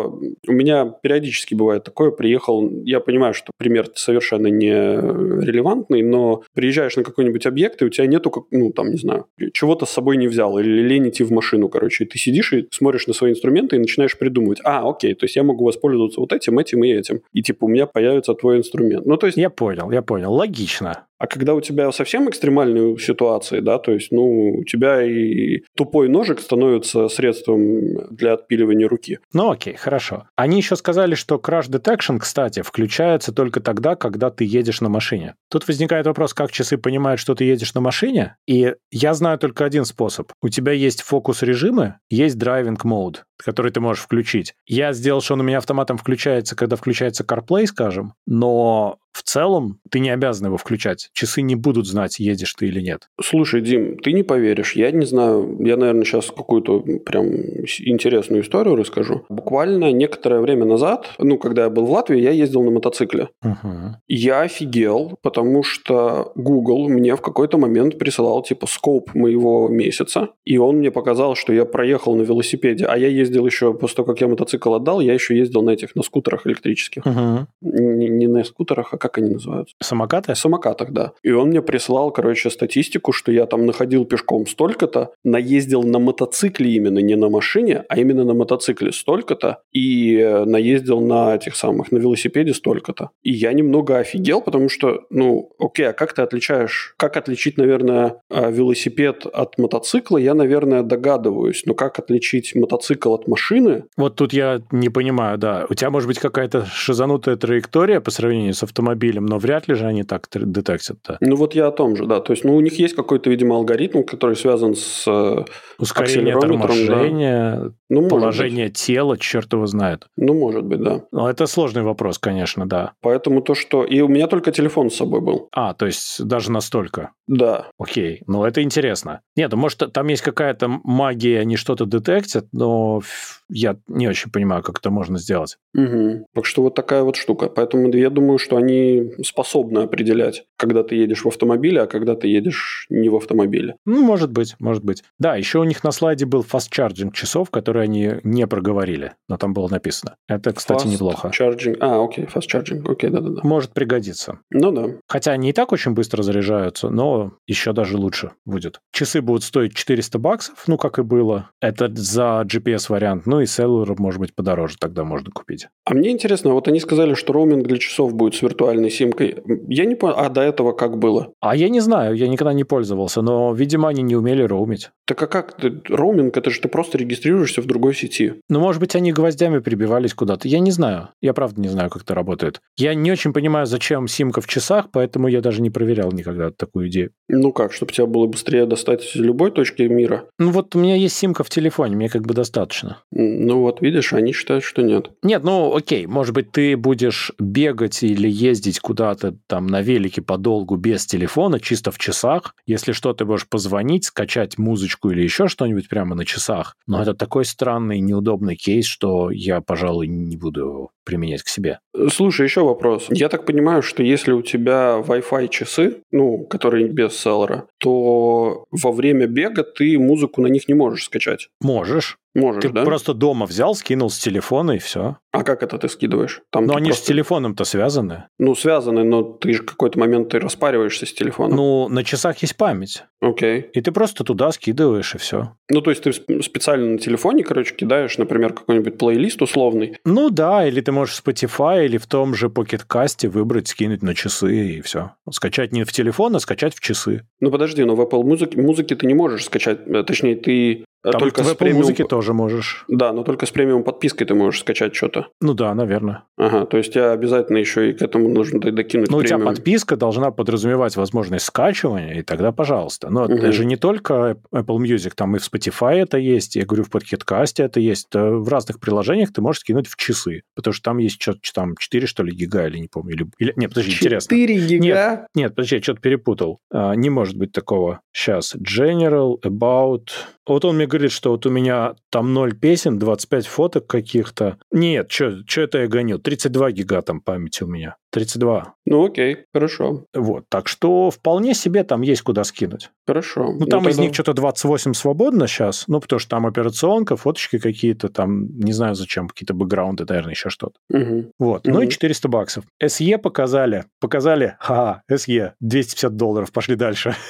[0.48, 6.96] у меня периодически бывает такое, приехал, я понимаю, что пример совершенно не релевантный, но приезжаешь
[6.96, 10.28] на какой-нибудь объект, и у тебя нету, ну, там, не знаю, чего-то с собой не
[10.28, 13.76] взял, или лень идти в машину, короче, и ты сидишь и смотришь на свои инструменты
[13.76, 17.22] и начинаешь придумывать, а, окей, то есть я могу воспользоваться вот этим, этим и этим,
[17.34, 19.06] и типа у меня появится твой инструмент.
[19.06, 19.38] Ну, то есть...
[19.38, 21.06] Я понял, я понял, логично.
[21.20, 26.10] А когда у тебя совсем экстремальные ситуации, да, то есть, ну, у тебя и тупой
[26.10, 29.20] ножик становится средством для отпиливания руки.
[29.34, 30.28] Ну, окей, хорошо.
[30.36, 35.36] Они еще сказали, что crash detection, кстати, включается только тогда, когда ты едешь на машине.
[35.50, 39.66] Тут возникает вопрос, как часы понимают, что ты едешь на машине, и я знаю только
[39.66, 40.32] один способ.
[40.42, 44.54] У тебя есть фокус-режимы, есть driving mode, который ты можешь включить.
[44.66, 49.80] Я сделал, что он у меня автоматом включается, когда включается CarPlay, скажем, но в целом
[49.90, 51.10] ты не обязан его включать.
[51.12, 53.10] Часы не будут знать, едешь ты или нет.
[53.20, 54.74] Слушай, Дим, ты не поверишь.
[54.74, 59.26] Я не знаю, я, наверное, сейчас какую-то прям интересную историю расскажу.
[59.30, 63.30] Буквально некоторое время назад, ну, когда я был в Латвии, я ездил на мотоцикле.
[63.44, 63.96] Угу.
[64.08, 70.60] Я офигел, потому что Google мне в какой-то момент присылал типа скоп моего месяца, и
[70.60, 74.22] он мне показал, что я проехал на велосипеде, а я ездил еще, после того, как
[74.22, 77.06] я мотоцикл отдал, я еще ездил на этих, на скутерах электрических.
[77.06, 77.48] Угу.
[77.62, 79.76] Не, не на скутерах, а как они называются?
[79.82, 80.36] Самокаты?
[80.36, 81.12] Самокатах, да.
[81.24, 86.72] И он мне прислал, короче, статистику, что я там находил пешком столько-то, наездил на мотоцикле
[86.72, 91.92] именно, не на машине, а именно на мотоцикле столько-то, и э, наездил на этих самых,
[91.92, 93.10] на велосипеде столько-то.
[93.24, 98.22] И я немного офигел, потому что, ну, окей, а как ты отличаешь, как отличить, наверное,
[98.30, 103.84] э, велосипед от мотоцикла, я, наверное, догадываюсь, но как отличить мотоцикл от машины?
[103.98, 105.66] Вот тут я не понимаю, да.
[105.70, 109.86] У тебя может быть какая-то шизанутая траектория по сравнению с автомобилем, но вряд ли же
[109.86, 111.18] они так детектят-то.
[111.22, 112.20] Ну вот я о том же, да.
[112.20, 115.46] То есть, ну у них есть какой-то, видимо, алгоритм, который связан с э,
[115.80, 117.72] Ускорение торможения, да.
[117.90, 118.78] ну, положение быть.
[118.78, 120.08] тела, черт его знает.
[120.16, 121.04] Ну, может быть, да.
[121.12, 122.94] Но это сложный вопрос, конечно, да.
[123.02, 123.84] Поэтому то, что...
[123.84, 125.50] И у меня только телефон с собой был.
[125.52, 127.12] А, то есть даже настолько?
[127.28, 127.68] Да.
[127.78, 129.22] Окей, ну это интересно.
[129.36, 134.32] Нет, ну может там есть какая-то магия, они что-то детектят, но of я не очень
[134.32, 135.58] понимаю, как это можно сделать.
[135.74, 136.28] Угу.
[136.34, 137.48] Так что вот такая вот штука.
[137.48, 142.28] Поэтому я думаю, что они способны определять, когда ты едешь в автомобиле, а когда ты
[142.28, 143.76] едешь не в автомобиле.
[143.86, 145.04] Ну, может быть, может быть.
[145.20, 149.38] Да, еще у них на слайде был fast charging часов, которые они не проговорили, но
[149.38, 150.16] там было написано.
[150.28, 151.32] Это, кстати, fast неплохо.
[151.38, 151.78] Charging.
[151.80, 152.90] А, окей, fast charging.
[152.90, 153.42] Окей, да-да-да.
[153.44, 154.40] Может пригодиться.
[154.52, 154.88] Ну да.
[155.08, 158.80] Хотя они и так очень быстро заряжаются, но еще даже лучше будет.
[158.92, 161.50] Часы будут стоить 400 баксов, ну, как и было.
[161.62, 163.26] Это за GPS-вариант.
[163.26, 165.68] Ну, и Cellular, может быть, подороже тогда можно купить.
[165.86, 169.38] А мне интересно, вот они сказали, что роуминг для часов будет с виртуальной симкой.
[169.68, 171.32] Я не понял, а до этого как было?
[171.40, 174.92] А я не знаю, я никогда не пользовался, но, видимо, они не умели роумить.
[175.06, 175.58] Так а как?
[175.90, 178.34] Роуминг, это же ты просто регистрируешься в другой сети.
[178.50, 180.48] Ну, может быть, они гвоздями прибивались куда-то.
[180.48, 181.10] Я не знаю.
[181.22, 182.62] Я правда не знаю, как это работает.
[182.76, 186.90] Я не очень понимаю, зачем симка в часах, поэтому я даже не проверял никогда такую
[186.90, 187.12] идею.
[187.30, 190.26] Ну как, чтобы тебя было быстрее достать из любой точки мира?
[190.40, 192.98] Ну вот у меня есть симка в телефоне, мне как бы достаточно.
[193.28, 195.12] Ну вот видишь, они считают, что нет.
[195.24, 200.76] Нет, ну окей, может быть, ты будешь бегать или ездить куда-то там на велике подолгу
[200.76, 202.56] без телефона, чисто в часах.
[202.66, 206.76] Если что, ты можешь позвонить, скачать музычку или еще что-нибудь прямо на часах.
[206.86, 211.80] Но это такой странный, неудобный кейс, что я, пожалуй, не буду применять к себе.
[212.12, 213.08] Слушай, еще вопрос.
[213.10, 218.92] Я так понимаю, что если у тебя Wi-Fi часы, ну, которые без селлера, то во
[218.92, 221.48] время бега ты музыку на них не можешь скачать.
[221.62, 222.18] Можешь.
[222.36, 222.84] Можешь, ты да?
[222.84, 225.18] просто дома взял, скинул с телефона и все.
[225.38, 226.42] А как это ты скидываешь?
[226.50, 227.02] Там ну, они просто...
[227.02, 228.24] же с телефоном-то связаны.
[228.40, 231.56] Ну, связаны, но ты же какой-то момент ты распариваешься с телефоном.
[231.56, 233.04] Ну, на часах есть память.
[233.22, 233.70] Окей.
[233.74, 235.54] И ты просто туда скидываешь, и все.
[235.70, 239.98] Ну, то есть ты специально на телефоне, короче, кидаешь, например, какой-нибудь плейлист условный.
[240.06, 244.02] Ну да, или ты можешь в Spotify или в том же Pocket Cast выбрать, скинуть
[244.02, 245.12] на часы, и все.
[245.30, 247.28] Скачать не в телефон, а скачать в часы.
[247.42, 251.20] Ну подожди, но в Apple музыке, музыке ты не можешь скачать, э, точнее, ты Там
[251.20, 251.82] только в Apple с премиум...
[251.82, 252.86] музыке тоже можешь.
[252.88, 255.28] Да, но только с премиум подпиской ты можешь скачать что-то.
[255.42, 256.24] Ну да, наверное.
[256.38, 259.96] Ага, то есть я обязательно еще и к этому нужно докинуть Ну, у тебя подписка
[259.96, 263.10] должна подразумевать возможность скачивания, и тогда пожалуйста.
[263.10, 263.34] Но угу.
[263.34, 266.90] это же не только Apple Music, там и в Spotify это есть, я говорю, в
[266.90, 268.08] Podcast это есть.
[268.14, 271.76] Э, в разных приложениях ты можешь скинуть в часы, потому что там есть что-то там
[271.78, 273.14] 4, что ли, гига, или не помню.
[273.14, 273.54] Или, или...
[273.56, 274.38] Нет, подожди, 4 интересно.
[274.38, 274.86] 4 гига?
[274.86, 276.60] Нет, нет, подожди, я что-то перепутал.
[276.72, 278.02] А, не может быть такого.
[278.12, 278.56] Сейчас.
[278.56, 280.10] General, About...
[280.48, 284.58] Вот он мне говорит, говорит, что вот у меня там 0 песен, 25 фоток каких-то.
[284.72, 286.20] Нет, что это я гоню?
[286.20, 287.96] 32 гига там памяти у меня.
[288.12, 288.74] 32.
[288.86, 290.06] Ну, окей, хорошо.
[290.14, 292.90] Вот, так что вполне себе там есть куда скинуть.
[293.06, 293.54] Хорошо.
[293.58, 297.60] Ну, там ну, из них что-то 28 свободно сейчас, ну, потому что там операционка, фоточки
[297.60, 300.76] какие-то, там, не знаю зачем, какие-то бэкграунды, наверное, еще что-то.
[300.90, 301.32] Угу.
[301.40, 301.76] Вот, угу.
[301.76, 302.64] ну и 400 баксов.
[302.82, 307.16] SE показали, показали, ха, SE, 250 долларов, пошли дальше.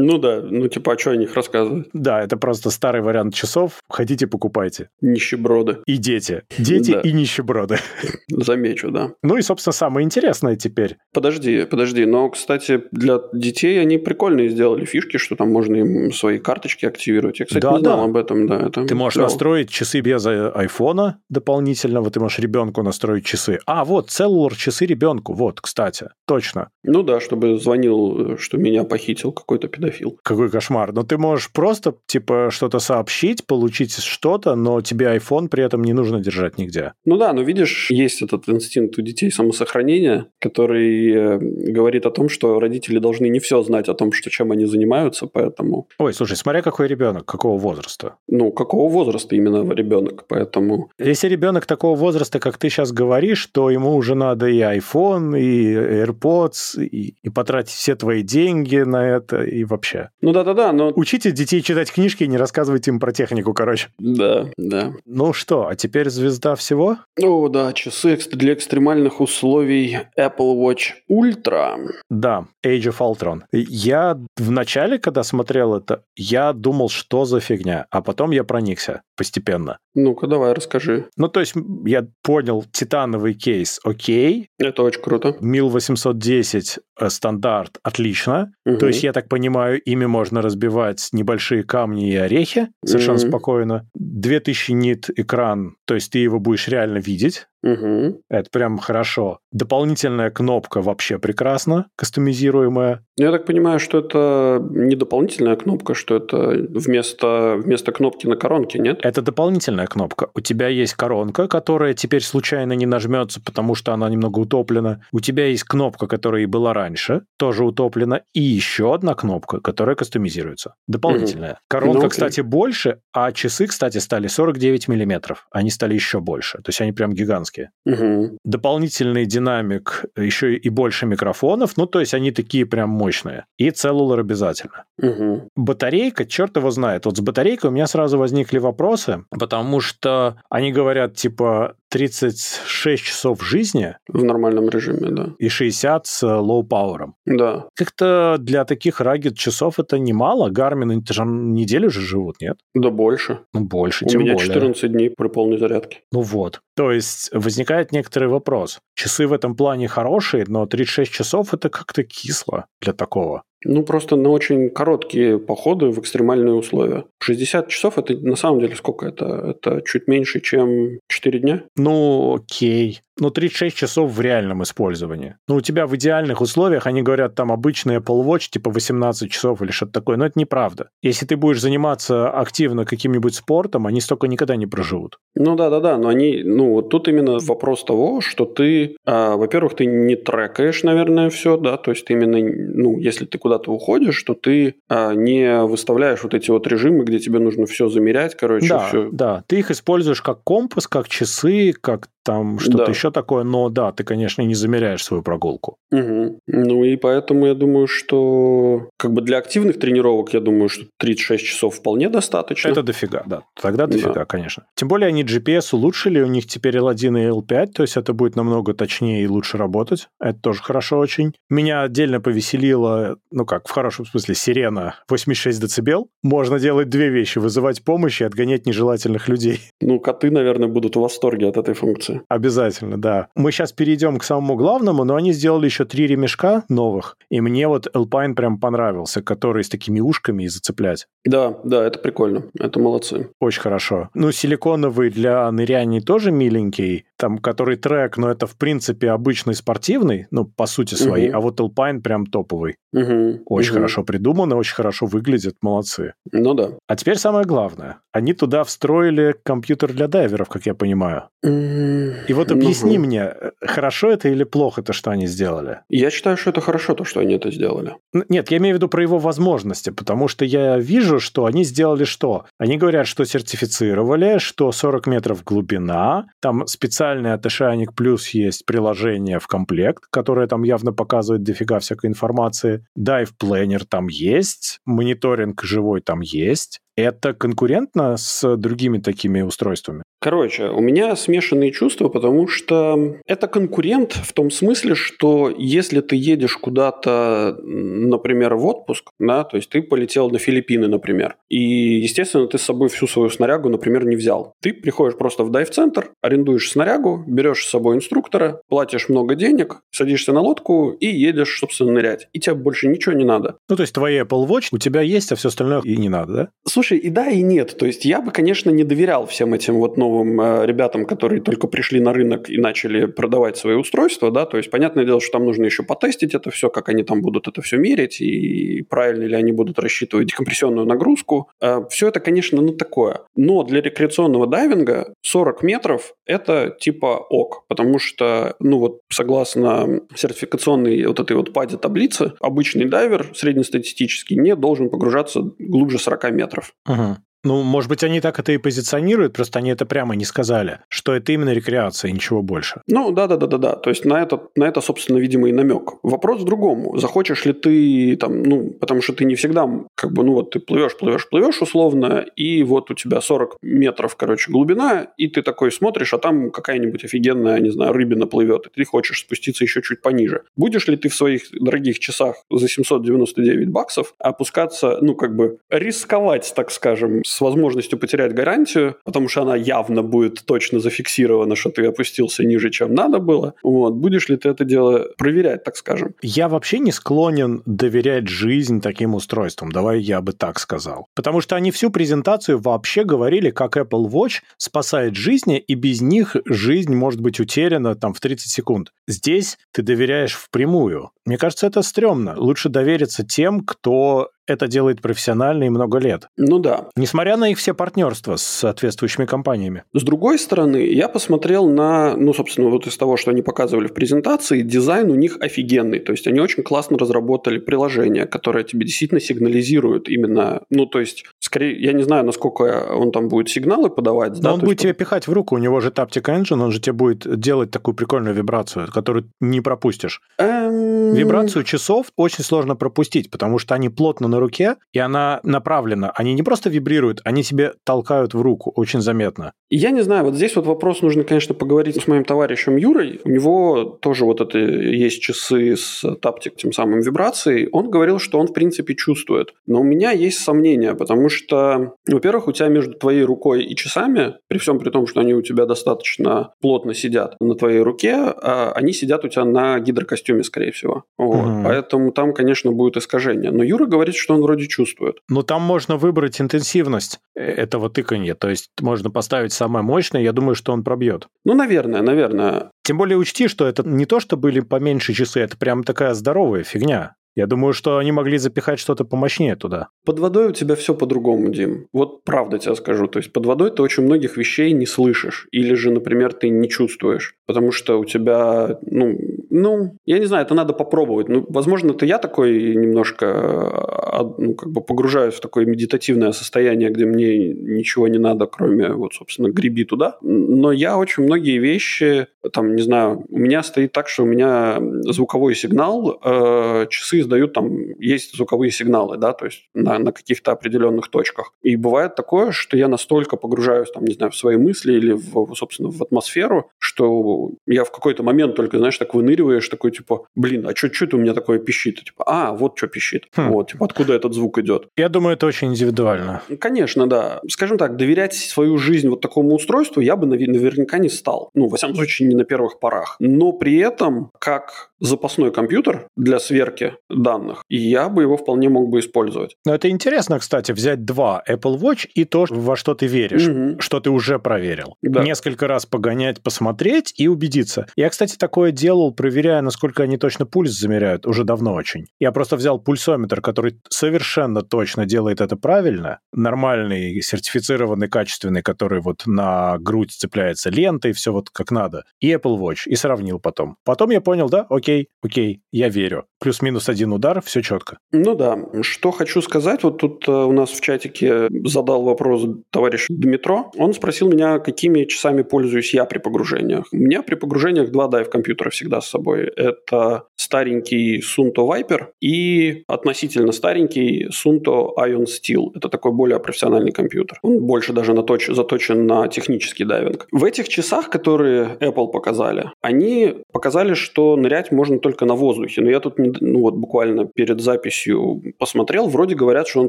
[0.00, 1.88] Ну да, ну типа, а что о них рассказывать?
[1.92, 3.80] Да, это просто старый вариант часов.
[3.90, 4.90] Хотите, покупайте.
[5.00, 5.78] Нищеброды.
[5.86, 6.44] И дети.
[6.56, 7.00] Дети да.
[7.00, 7.78] и нищеброды.
[8.28, 9.10] Замечу, да.
[9.24, 10.96] Ну и, собственно, самое интересное теперь.
[11.12, 12.04] Подожди, подожди.
[12.04, 17.40] Но, кстати, для детей они прикольные сделали фишки, что там можно им свои карточки активировать.
[17.40, 18.04] Я, кстати, да, не знал да.
[18.04, 18.66] об этом, да.
[18.66, 19.26] Это ты можешь клево.
[19.26, 23.58] настроить часы без айфона дополнительного, ты можешь ребенку настроить часы.
[23.66, 25.34] А, вот, целлулар часы ребенку.
[25.34, 26.70] Вот, кстати, точно.
[26.82, 30.18] Ну да, чтобы звонил, что меня похитил какой-то педофил педофил.
[30.22, 30.92] Какой кошмар.
[30.92, 35.92] Но ты можешь просто, типа, что-то сообщить, получить что-то, но тебе iPhone при этом не
[35.92, 36.92] нужно держать нигде.
[37.04, 39.97] Ну да, но видишь, есть этот инстинкт у детей самосохранения,
[40.38, 44.52] который э, говорит о том, что родители должны не все знать о том, что чем
[44.52, 45.88] они занимаются, поэтому...
[45.98, 48.14] Ой, слушай, смотря какой ребенок, какого возраста.
[48.28, 50.90] Ну, какого возраста именно ребенок, поэтому...
[50.98, 55.74] Если ребенок такого возраста, как ты сейчас говоришь, то ему уже надо и iPhone, и
[55.74, 60.10] AirPods, и, и потратить все твои деньги на это, и вообще вообще.
[60.20, 60.92] Ну да-да-да, но...
[60.94, 63.88] Учите детей читать книжки и не рассказывайте им про технику, короче.
[63.98, 64.92] Да, да.
[65.04, 66.98] Ну что, а теперь звезда всего?
[67.20, 69.84] О, да, часы для экстремальных условий
[70.18, 71.76] Apple Watch Ultra.
[72.10, 73.42] Да, Age of Ultron.
[73.52, 79.02] Я в начале, когда смотрел это, я думал, что за фигня, а потом я проникся
[79.18, 79.78] постепенно.
[79.94, 81.06] Ну-ка, давай, расскажи.
[81.16, 81.54] Ну, то есть
[81.84, 84.48] я понял, титановый кейс, окей.
[84.58, 85.36] Это очень круто.
[85.40, 88.52] Мил 810 э, стандарт, отлично.
[88.64, 88.78] Угу.
[88.78, 93.28] То есть, я так понимаю, ими можно разбивать небольшие камни и орехи совершенно угу.
[93.28, 93.88] спокойно.
[93.94, 97.46] 2000 нит экран, то есть ты его будешь реально видеть.
[97.62, 98.22] Угу.
[98.30, 99.40] Это прям хорошо.
[99.50, 103.04] Дополнительная кнопка вообще прекрасно, кастомизируемая.
[103.16, 108.78] Я так понимаю, что это не дополнительная кнопка, что это вместо, вместо кнопки на коронке,
[108.78, 109.04] нет?
[109.08, 110.28] Это дополнительная кнопка.
[110.34, 115.00] У тебя есть коронка, которая теперь случайно не нажмется, потому что она немного утоплена.
[115.12, 119.96] У тебя есть кнопка, которая и была раньше, тоже утоплена, и еще одна кнопка, которая
[119.96, 120.74] кастомизируется.
[120.86, 121.52] Дополнительная.
[121.52, 121.58] Угу.
[121.68, 125.46] Коронка, ну, кстати, больше, а часы, кстати, стали 49 миллиметров.
[125.50, 126.58] Они стали еще больше.
[126.58, 127.70] То есть они прям гигантские.
[127.86, 128.36] Угу.
[128.44, 131.78] Дополнительный динамик, еще и больше микрофонов.
[131.78, 133.46] Ну, то есть они такие прям мощные.
[133.56, 134.84] И целлулар обязательно.
[135.00, 135.48] Угу.
[135.56, 137.06] Батарейка, черт его знает.
[137.06, 138.97] Вот с батарейкой у меня сразу возникли вопросы,
[139.30, 143.96] потому что они говорят, типа, 36 часов жизни.
[144.08, 145.30] В нормальном режиме, да.
[145.38, 147.14] И 60 с low power ом.
[147.24, 147.66] Да.
[147.74, 150.50] Как-то для таких rugged часов это немало.
[150.50, 152.58] Garmin, это же неделю же живут, нет?
[152.74, 153.40] Да больше.
[153.54, 154.48] Ну, больше, У тем меня более.
[154.52, 156.00] 14 дней при полной зарядке.
[156.12, 156.60] Ну вот.
[156.76, 158.80] То есть возникает некоторый вопрос.
[158.94, 163.42] Часы в этом плане хорошие, но 36 часов это как-то кисло для такого.
[163.64, 167.04] Ну, просто на очень короткие походы в экстремальные условия.
[167.20, 169.56] 60 часов это на самом деле сколько это?
[169.56, 171.64] Это чуть меньше, чем 4 дня?
[171.76, 175.36] Ну, окей ну, 36 часов в реальном использовании.
[175.48, 179.62] Ну, у тебя в идеальных условиях, они говорят, там обычный Apple Watch, типа 18 часов
[179.62, 180.90] или что-то такое, но это неправда.
[181.02, 185.18] Если ты будешь заниматься активно каким-нибудь спортом, они столько никогда не проживут.
[185.34, 189.86] Ну, да-да-да, но они, ну, вот тут именно вопрос того, что ты, а, во-первых, ты
[189.86, 194.34] не трекаешь, наверное, все, да, то есть ты именно, ну, если ты куда-то уходишь, то
[194.34, 198.88] ты а, не выставляешь вот эти вот режимы, где тебе нужно все замерять, короче, да,
[198.88, 199.08] все.
[199.12, 202.90] Да, ты их используешь как компас, как часы, как там что-то да.
[202.90, 205.78] еще такое, но да, ты, конечно, не замеряешь свою прогулку.
[205.90, 206.40] Угу.
[206.46, 211.42] Ну и поэтому я думаю, что как бы для активных тренировок, я думаю, что 36
[211.42, 212.68] часов вполне достаточно.
[212.68, 213.44] Это дофига, да.
[213.58, 214.24] Тогда дофига, да.
[214.26, 214.64] конечно.
[214.74, 218.36] Тем более они GPS улучшили, у них теперь L1 и L5, то есть это будет
[218.36, 220.08] намного точнее и лучше работать.
[220.20, 221.32] Это тоже хорошо очень.
[221.48, 226.06] Меня отдельно повеселило, ну как, в хорошем смысле, сирена 86 дБ.
[226.22, 229.60] Можно делать две вещи, вызывать помощь и отгонять нежелательных людей.
[229.80, 232.17] Ну, коты, наверное, будут в восторге от этой функции.
[232.28, 233.28] Обязательно, да.
[233.34, 237.68] Мы сейчас перейдем к самому главному, но они сделали еще три ремешка новых, и мне
[237.68, 241.06] вот Alpine прям понравился, который с такими ушками и зацеплять.
[241.24, 242.44] Да, да, это прикольно.
[242.58, 243.30] Это молодцы.
[243.40, 244.08] Очень хорошо.
[244.14, 250.26] Ну, силиконовый для ныряний тоже миленький, там, который трек, но это, в принципе, обычный спортивный,
[250.30, 251.36] ну, по сути своей, угу.
[251.36, 252.76] а вот Alpine прям топовый.
[252.92, 253.42] Угу.
[253.46, 253.78] Очень угу.
[253.78, 256.14] хорошо придумано, очень хорошо выглядит, молодцы.
[256.32, 256.70] Ну да.
[256.86, 257.98] А теперь самое главное.
[258.12, 261.24] Они туда встроили компьютер для дайверов, как я понимаю.
[261.42, 262.07] Угу.
[262.26, 263.06] И вот объясни угу.
[263.06, 265.80] мне, хорошо это или плохо то, что они сделали?
[265.88, 267.96] Я считаю, что это хорошо, то, что они это сделали.
[268.28, 272.04] Нет, я имею в виду про его возможности, потому что я вижу, что они сделали
[272.04, 272.46] что?
[272.58, 279.38] Они говорят, что сертифицировали, что 40 метров глубина, там специальный от Ошайник Плюс есть приложение
[279.38, 282.84] в комплект, которое там явно показывает дофига всякой информации.
[282.98, 286.80] Dive Planner там есть, мониторинг живой там есть.
[286.98, 290.02] Это конкурентно с другими такими устройствами?
[290.20, 296.16] Короче, у меня смешанные чувства, потому что это конкурент в том смысле, что если ты
[296.16, 302.48] едешь куда-то, например, в отпуск, да, то есть ты полетел на Филиппины, например, и, естественно,
[302.48, 304.54] ты с собой всю свою снарягу, например, не взял.
[304.60, 310.32] Ты приходишь просто в дайв-центр, арендуешь снарягу, берешь с собой инструктора, платишь много денег, садишься
[310.32, 312.26] на лодку и едешь, собственно, нырять.
[312.32, 313.58] И тебе больше ничего не надо.
[313.68, 316.32] Ну, то есть твои Apple Watch у тебя есть, а все остальное и не надо,
[316.32, 316.48] да?
[316.66, 317.76] Слушай, и да, и нет.
[317.78, 321.66] То есть я бы, конечно, не доверял всем этим вот новым э, ребятам, которые только
[321.66, 325.44] пришли на рынок и начали продавать свои устройства, да, то есть понятное дело, что там
[325.44, 329.34] нужно еще потестить это все, как они там будут это все мерить и правильно ли
[329.34, 331.50] они будут рассчитывать декомпрессионную нагрузку.
[331.60, 333.20] Э, все это, конечно, ну такое.
[333.36, 341.06] Но для рекреационного дайвинга 40 метров– это типа ок, потому что, ну вот, согласно сертификационной
[341.06, 346.72] вот этой вот паде таблицы, обычный дайвер среднестатистический не должен погружаться глубже 40 метров.
[346.86, 347.16] Угу.
[347.44, 351.14] Ну, может быть, они так это и позиционируют, просто они это прямо не сказали, что
[351.14, 352.82] это именно рекреация ничего больше.
[352.88, 353.76] Ну, да-да-да-да-да.
[353.76, 355.94] То есть на это, на это, собственно, видимо, и намек.
[356.02, 356.98] Вопрос в другом.
[356.98, 360.58] Захочешь ли ты там, ну, потому что ты не всегда, как бы, ну, вот ты
[360.60, 365.70] плывешь, плывешь, плывешь условно, и вот у тебя 40 метров, короче, глубина, и ты такой
[365.70, 370.02] смотришь, а там какая-нибудь офигенная, не знаю, рыбина плывет, и ты хочешь спуститься еще чуть
[370.02, 370.42] пониже.
[370.56, 376.52] Будешь ли ты в своих дорогих часах за 799 баксов опускаться, ну, как бы рисковать,
[376.56, 381.86] так скажем, с возможностью потерять гарантию, потому что она явно будет точно зафиксирована, что ты
[381.86, 383.54] опустился ниже, чем надо было.
[383.62, 383.94] Вот.
[383.94, 386.14] Будешь ли ты это дело проверять, так скажем?
[386.22, 389.70] Я вообще не склонен доверять жизнь таким устройствам.
[389.70, 391.08] Давай я бы так сказал.
[391.14, 396.36] Потому что они всю презентацию вообще говорили, как Apple Watch спасает жизни, и без них
[396.46, 398.92] жизнь может быть утеряна там в 30 секунд.
[399.06, 401.10] Здесь ты доверяешь впрямую.
[401.24, 402.34] Мне кажется, это стрёмно.
[402.38, 406.28] Лучше довериться тем, кто это делает профессионально и много лет.
[406.36, 406.88] Ну да.
[406.96, 409.84] Несмотря на их все партнерства с соответствующими компаниями.
[409.92, 413.94] С другой стороны, я посмотрел на, ну, собственно, вот из того, что они показывали в
[413.94, 415.98] презентации, дизайн у них офигенный.
[415.98, 421.24] То есть они очень классно разработали приложение, которое тебе действительно сигнализирует именно, ну, то есть,
[421.38, 424.34] скорее, я не знаю, насколько он там будет сигналы подавать.
[424.36, 424.82] Но да, он будет есть...
[424.82, 427.94] тебе пихать в руку, у него же Taptic Engine, он же тебе будет делать такую
[427.94, 430.20] прикольную вибрацию, которую не пропустишь.
[430.38, 431.14] Эм...
[431.14, 436.12] Вибрацию часов очень сложно пропустить, потому что они плотно на руке, и она направлена.
[436.14, 439.52] Они не просто вибрируют, они себе толкают в руку очень заметно.
[439.70, 443.20] Я не знаю, вот здесь вот вопрос нужно, конечно, поговорить с моим товарищем Юрой.
[443.24, 447.68] У него тоже вот это есть часы с таптик, тем самым вибрацией.
[447.72, 449.52] Он говорил, что он, в принципе, чувствует.
[449.66, 454.34] Но у меня есть сомнения, потому что, во-первых, у тебя между твоей рукой и часами,
[454.48, 458.72] при всем при том, что они у тебя достаточно плотно сидят на твоей руке, а
[458.74, 461.04] они сидят у тебя на гидрокостюме, скорее всего.
[461.18, 461.46] Вот.
[461.46, 461.62] Угу.
[461.64, 463.50] Поэтому там, конечно, будет искажение.
[463.50, 465.18] Но Юра говорит, что он вроде чувствует.
[465.28, 466.97] Ну, там можно выбрать интенсивность
[467.34, 468.34] э, этого тыканья.
[468.34, 471.28] То есть можно поставить самое мощное, я думаю, что он пробьет.
[471.44, 472.70] Ну, наверное, наверное.
[472.82, 476.64] Тем более учти, что это не то, что были поменьше часы, это прям такая здоровая
[476.64, 477.14] фигня.
[477.38, 479.90] Я думаю, что они могли запихать что-то помощнее туда.
[480.04, 481.86] Под водой у тебя все по-другому, Дим.
[481.92, 483.06] Вот правда тебе скажу.
[483.06, 485.46] То есть под водой ты очень многих вещей не слышишь.
[485.52, 487.36] Или же, например, ты не чувствуешь.
[487.46, 489.16] Потому что у тебя, ну,
[489.50, 491.28] ну, я не знаю, это надо попробовать.
[491.28, 496.90] Ну, возможно, это я такой немножко, а, ну, как бы погружаюсь в такое медитативное состояние,
[496.90, 500.16] где мне ничего не надо, кроме, вот, собственно, греби туда.
[500.22, 504.78] Но я очень многие вещи, там, не знаю, у меня стоит так, что у меня
[505.04, 510.52] звуковой сигнал, э, часы издают там, есть звуковые сигналы, да, то есть на, на каких-то
[510.52, 511.52] определенных точках.
[511.62, 515.54] И бывает такое, что я настолько погружаюсь, там, не знаю, в свои мысли или, в,
[515.54, 520.66] собственно, в атмосферу, что я в какой-то момент только, знаешь, так выныриваешь, такой, типа, блин,
[520.66, 522.02] а что это у меня такое пищит?
[522.04, 523.26] Типа, а, вот что пищит.
[523.36, 523.50] Хм.
[523.50, 524.88] Вот, типа, откуда этот звук идет?
[524.96, 526.42] Я думаю, это очень индивидуально.
[526.60, 527.40] Конечно, да.
[527.48, 531.50] Скажем так, доверять свою жизнь вот такому устройству я бы наверняка не стал.
[531.54, 533.16] Ну, во всяком случае, не на первых порах.
[533.20, 538.88] Но при этом, как запасной компьютер для сверки данных, и я бы его вполне мог
[538.88, 539.56] бы использовать.
[539.64, 543.80] Но это интересно, кстати, взять два Apple Watch и то, во что ты веришь, угу.
[543.80, 544.96] что ты уже проверил.
[545.02, 545.22] Да.
[545.22, 547.86] Несколько раз погонять, посмотреть и убедиться.
[547.96, 552.06] Я, кстати, такое делал проверяя, насколько они точно пульс замеряют, уже давно очень.
[552.18, 559.22] Я просто взял пульсометр, который совершенно точно делает это правильно, нормальный, сертифицированный, качественный, который вот
[559.26, 563.76] на грудь цепляется лентой, все вот как надо, и Apple Watch, и сравнил потом.
[563.84, 566.26] Потом я понял, да, окей, окей, я верю.
[566.40, 567.98] Плюс-минус один удар, все четко.
[568.12, 573.06] Ну да, что хочу сказать, вот тут э, у нас в чатике задал вопрос товарищ
[573.08, 573.70] Дмитро.
[573.76, 576.86] Он спросил меня, какими часами пользуюсь я при погружениях.
[576.92, 579.50] У меня при погружениях два дайв-компьютера всегда с собой.
[579.56, 585.70] Это старенький Sunto Viper и относительно старенький Sunto Ion Steel.
[585.74, 587.38] Это такой более профессиональный компьютер.
[587.42, 590.28] Он больше даже наточ, заточен на технический дайвинг.
[590.30, 595.80] В этих часах, которые Apple показали, они показали, что нырять можно только на воздухе.
[595.80, 599.88] Но я тут ну, вот буквально перед записью посмотрел, вроде говорят, что он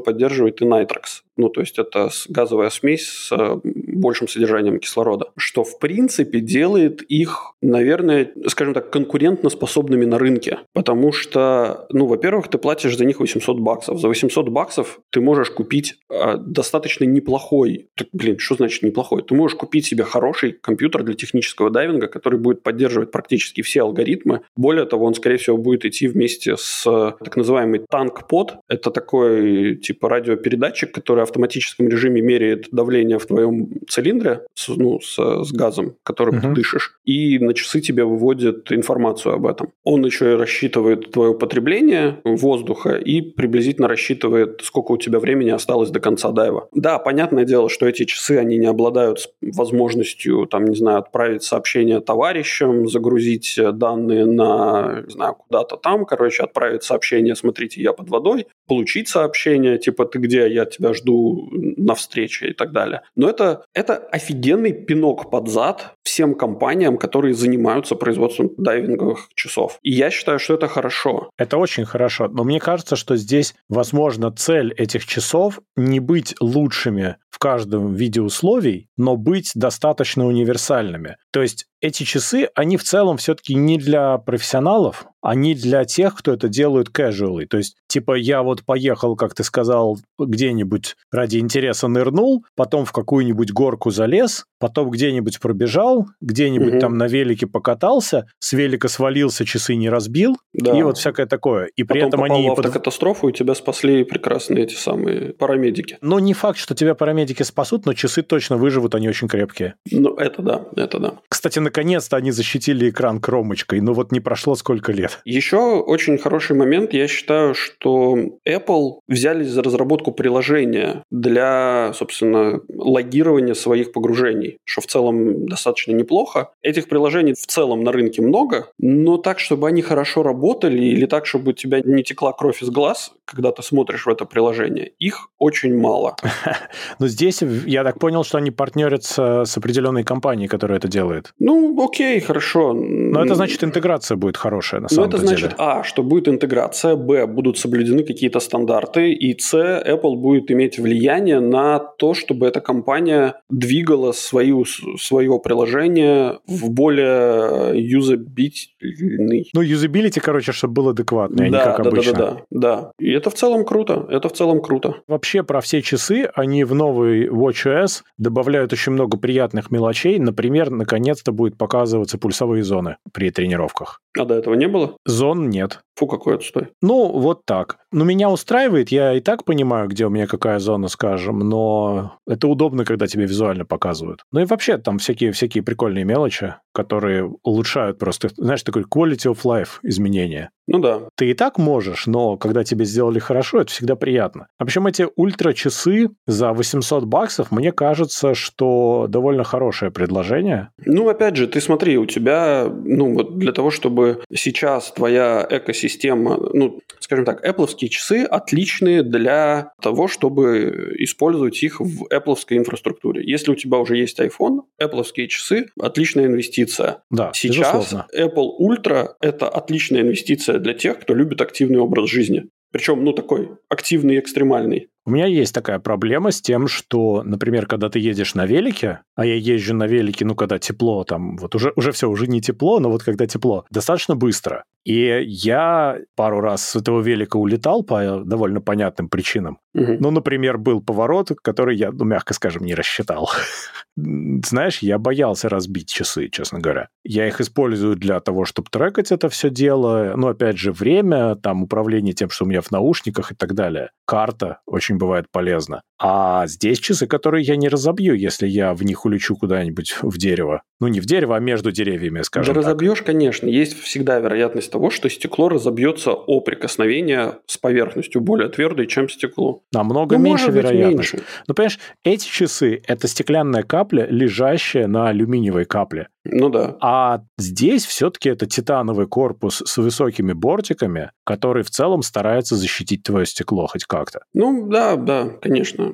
[0.00, 1.22] поддерживает и Nitrox.
[1.36, 7.02] Ну, то есть это газовая смесь с э, большим содержанием кислорода, что в принципе делает
[7.02, 10.58] их, наверное, скажем так, конкурентно способными на рынке.
[10.74, 14.00] Потому что, ну, во-первых, ты платишь за них 800 баксов.
[14.00, 19.22] За 800 баксов ты можешь купить э, достаточно неплохой, так, блин, что значит неплохой?
[19.22, 24.42] Ты можешь купить себе хороший компьютер для технического дайвинга, который будет поддерживать практически все алгоритмы.
[24.56, 28.56] Более того, он, скорее всего, будет идти вместе с так называемый танк-под.
[28.68, 35.16] Это такой типа радиопередатчик, который автоматическом режиме меряет давление в твоем цилиндре с, ну, с,
[35.16, 36.42] с газом, которым uh-huh.
[36.42, 39.72] ты дышишь, и на часы тебе выводит информацию об этом.
[39.84, 45.90] Он еще и рассчитывает твое потребление воздуха и приблизительно рассчитывает, сколько у тебя времени осталось
[45.90, 46.68] до конца дайва.
[46.72, 52.00] Да, понятное дело, что эти часы, они не обладают возможностью, там, не знаю, отправить сообщение
[52.00, 58.46] товарищам, загрузить данные на, не знаю, куда-то там, короче, отправить сообщение, смотрите, я под водой,
[58.66, 63.00] получить сообщение, типа, ты где, я тебя жду на встрече и так далее.
[63.16, 69.78] Но это, это офигенный пинок под зад всем компаниям, которые занимаются производством дайвинговых часов.
[69.82, 71.30] И я считаю, что это хорошо.
[71.38, 72.28] Это очень хорошо.
[72.28, 78.20] Но мне кажется, что здесь, возможно, цель этих часов не быть лучшими в каждом виде
[78.20, 81.16] условий, но быть достаточно универсальными.
[81.30, 86.32] То есть эти часы, они в целом все-таки не для профессионалов, они для тех, кто
[86.32, 87.46] это делает casually.
[87.46, 92.92] То есть, типа, я вот поехал, как ты сказал, где-нибудь ради интереса нырнул, потом в
[92.92, 96.80] какую-нибудь горку залез, потом где-нибудь пробежал, где-нибудь угу.
[96.80, 100.78] там на велике покатался, с велика свалился, часы не разбил, да.
[100.78, 101.68] и вот всякое такое.
[101.76, 102.48] И при потом этом они...
[102.48, 105.98] в автокатастрофу, и тебя спасли прекрасные эти самые парамедики.
[106.00, 109.74] Ну, не факт, что тебя парамедики спасут, но часы точно выживут, они очень крепкие.
[109.90, 111.14] Ну, это да, это да.
[111.28, 115.20] Кстати, наконец-то они защитили экран кромочкой, но вот не прошло сколько лет.
[115.24, 123.54] Еще очень хороший момент, я считаю, что Apple взялись за разработку приложения для, собственно, логирования
[123.54, 126.50] своих погружений, что в целом достаточно неплохо.
[126.62, 131.26] Этих приложений в целом на рынке много, но так, чтобы они хорошо работали или так,
[131.26, 135.28] чтобы у тебя не текла кровь из глаз, когда ты смотришь в это приложение, их
[135.38, 136.16] очень мало.
[136.98, 141.32] Но здесь я так понял, что они партнерятся с определенной компанией, которая это делает.
[141.38, 142.72] Ну, окей, хорошо.
[142.72, 147.26] Но это значит, интеграция будет хорошая, на самом это значит, а, что будет интеграция, б,
[147.26, 153.34] будут соблюдены какие-то стандарты, и с, Apple будет иметь влияние на то, чтобы эта компания
[153.48, 159.50] двигала свою, свое приложение в более юзабильный.
[159.54, 162.12] Ну, юзабилити, короче, чтобы было адекватное, а да, не как да, обычно.
[162.12, 162.92] Да, да, да, да.
[162.98, 164.96] И это в целом круто, это в целом круто.
[165.06, 170.18] Вообще, про все часы, они в новый WatchOS добавляют очень много приятных мелочей.
[170.18, 174.00] Например, наконец-то будет показываться пульсовые зоны при тренировках.
[174.18, 174.96] А до этого не было?
[175.06, 175.80] Зон нет.
[175.96, 176.68] Фу, какой отстой.
[176.80, 177.76] Ну, вот так.
[177.92, 182.48] Ну, меня устраивает, я и так понимаю, где у меня какая зона, скажем, но это
[182.48, 184.22] удобно, когда тебе визуально показывают.
[184.32, 189.38] Ну и вообще там всякие, всякие прикольные мелочи, которые улучшают просто, знаешь, такой quality of
[189.44, 190.50] life изменения.
[190.66, 191.00] Ну да.
[191.16, 194.46] Ты и так можешь, но когда тебе сделали хорошо, это всегда приятно.
[194.56, 200.68] А причем эти ультра-часы за 800 баксов, мне кажется, что довольно хорошее предложение.
[200.86, 203.99] Ну, опять же, ты смотри, у тебя, ну, вот для того, чтобы
[204.32, 212.06] сейчас твоя экосистема, ну, скажем так, Apple часы отличные для того, чтобы использовать их в
[212.06, 213.22] Apple инфраструктуре.
[213.24, 217.02] Если у тебя уже есть iPhone, Apple часы– отличная инвестиция.
[217.10, 218.06] Да, Сейчас безусловно.
[218.16, 222.48] Apple Ultra– это отличная инвестиция для тех, кто любит активный образ жизни.
[222.72, 224.88] Причем, ну, такой активный и экстремальный.
[225.10, 229.26] У меня есть такая проблема с тем, что, например, когда ты едешь на велике, а
[229.26, 232.78] я езжу на велике, ну, когда тепло, там, вот уже, уже все, уже не тепло,
[232.78, 234.62] но вот когда тепло, достаточно быстро.
[234.84, 239.58] И я пару раз с этого велика улетал по довольно понятным причинам.
[239.74, 239.96] Угу.
[240.00, 243.30] Ну, например, был поворот, который я, ну, мягко скажем, не рассчитал.
[243.96, 246.88] Знаешь, я боялся разбить часы, честно говоря.
[247.04, 250.14] Я их использую для того, чтобы трекать это все дело.
[250.16, 253.90] Ну, опять же, время, там, управление тем, что у меня в наушниках и так далее.
[254.06, 255.82] Карта очень бывает полезна.
[256.02, 260.62] А здесь часы, которые я не разобью, если я в них улечу куда-нибудь в дерево.
[260.80, 262.68] Ну, не в дерево, а между деревьями, скажем да так.
[262.68, 263.46] разобьешь, конечно.
[263.46, 269.62] Есть всегда вероятность того, что стекло разобьется о прикосновение с поверхностью более твердой, чем стекло.
[269.72, 271.12] Намного ну, меньше вероятность.
[271.12, 271.26] Меньше.
[271.46, 276.08] Ну, понимаешь, эти часы– это стеклянная капля, лежащая на алюминиевой капле.
[276.24, 276.76] Ну да.
[276.80, 283.24] А здесь все-таки это титановый корпус с высокими бортиками, который в целом старается защитить твое
[283.24, 284.20] стекло хоть как-то.
[284.34, 285.89] Ну да, да, конечно.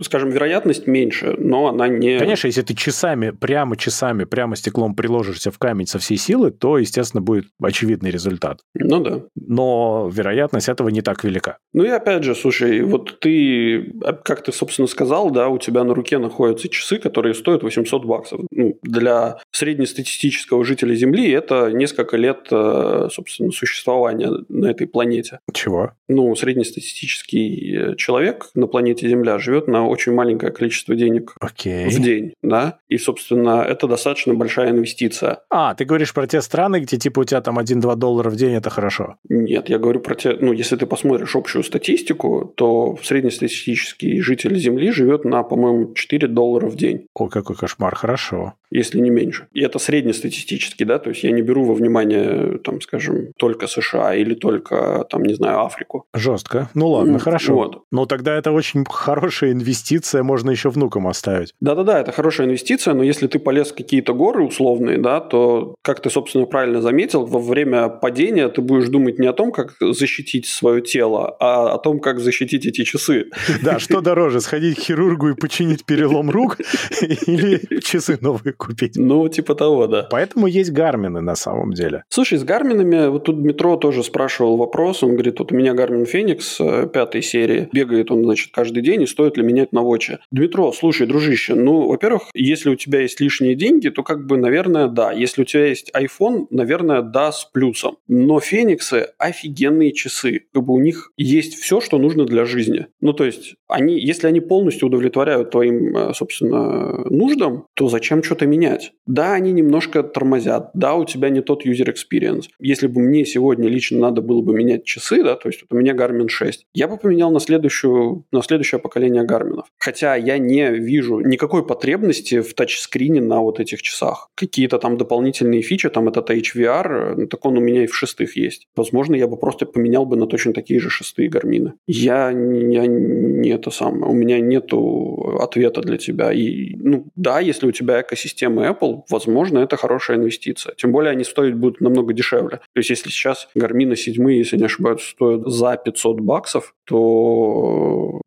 [0.00, 2.18] Скажем, вероятность меньше, но она не...
[2.18, 6.78] Конечно, если ты часами, прямо часами, прямо стеклом приложишься в камень со всей силы, то,
[6.78, 8.60] естественно, будет очевидный результат.
[8.74, 9.22] Ну да.
[9.34, 11.58] Но вероятность этого не так велика.
[11.72, 13.92] Ну и опять же, слушай, вот ты,
[14.24, 18.40] как ты, собственно, сказал, да, у тебя на руке находятся часы, которые стоят 800 баксов.
[18.50, 25.40] Ну, для среднестатистического жителя Земли это несколько лет, э, собственно, существования на этой планете.
[25.52, 25.92] Чего?
[26.08, 31.88] Ну, среднестатистический человек на планете Земля живет на очень маленькое количество денег okay.
[31.88, 35.40] в день, да, и, собственно, это достаточно большая инвестиция.
[35.50, 38.54] А, ты говоришь про те страны, где, типа, у тебя там 1-2 доллара в день,
[38.54, 39.16] это хорошо?
[39.28, 44.90] Нет, я говорю про те, ну, если ты посмотришь общую статистику, то среднестатистический житель Земли
[44.90, 47.06] живет на, по-моему, 4 доллара в день.
[47.14, 48.54] О, какой кошмар, хорошо.
[48.70, 49.46] Если не меньше.
[49.52, 54.14] И это среднестатистический, да, то есть я не беру во внимание, там, скажем, только США
[54.14, 56.04] или только, там, не знаю, Африку.
[56.14, 56.68] Жестко.
[56.74, 57.54] Ну ладно, mm, хорошо.
[57.54, 57.82] Вот.
[57.90, 58.84] Но тогда это очень
[59.28, 61.52] хорошая инвестиция, можно еще внукам оставить.
[61.60, 66.00] Да-да-да, это хорошая инвестиция, но если ты полез в какие-то горы условные, да, то, как
[66.00, 70.46] ты, собственно, правильно заметил, во время падения ты будешь думать не о том, как защитить
[70.46, 73.26] свое тело, а о том, как защитить эти часы.
[73.62, 76.56] Да, что дороже, сходить к хирургу и починить перелом рук
[77.26, 78.96] или часы новые купить?
[78.96, 80.08] Ну, типа того, да.
[80.10, 82.04] Поэтому есть гармины на самом деле.
[82.08, 86.06] Слушай, с гарминами, вот тут метро тоже спрашивал вопрос, он говорит, вот у меня гармин
[86.06, 90.20] Феникс э, пятой серии, бегает он, значит, каждый день, и стоит ли менять на Воче?
[90.30, 94.86] Дмитро, слушай, дружище, ну, во-первых, если у тебя есть лишние деньги, то как бы, наверное,
[94.86, 95.10] да.
[95.10, 97.96] Если у тебя есть iPhone, наверное, да, с плюсом.
[98.06, 100.42] Но Фениксы офигенные часы.
[100.54, 102.86] Как бы у них есть все, что нужно для жизни.
[103.00, 108.46] Ну, то есть, они, если они полностью удовлетворяют твоим, э, собственно, нуждам, то зачем что-то
[108.46, 108.92] менять?
[109.06, 110.70] Да, они немножко тормозят.
[110.74, 112.44] Да, у тебя не тот user experience.
[112.60, 115.80] Если бы мне сегодня лично надо было бы менять часы, да, то есть вот у
[115.80, 119.62] меня Garmin 6, я бы поменял на, следующую, на следующее поколение Garmin.
[119.78, 124.28] Хотя я не вижу никакой потребности в тачскрине на вот этих часах.
[124.34, 128.66] Какие-то там дополнительные фичи, там этот HVR, так он у меня и в шестых есть.
[128.76, 131.72] Возможно, я бы просто поменял бы на точно такие же шестые гармины.
[131.86, 136.32] Я, я не это самое, у меня нету ответа для тебя.
[136.32, 140.74] И, ну, да, если у тебя экосистема Apple, возможно, это хорошая инвестиция.
[140.76, 142.58] Тем более они стоить будут намного дешевле.
[142.58, 148.20] То есть, если сейчас гармины седьмые, если не ошибаюсь, стоят за 500 баксов, то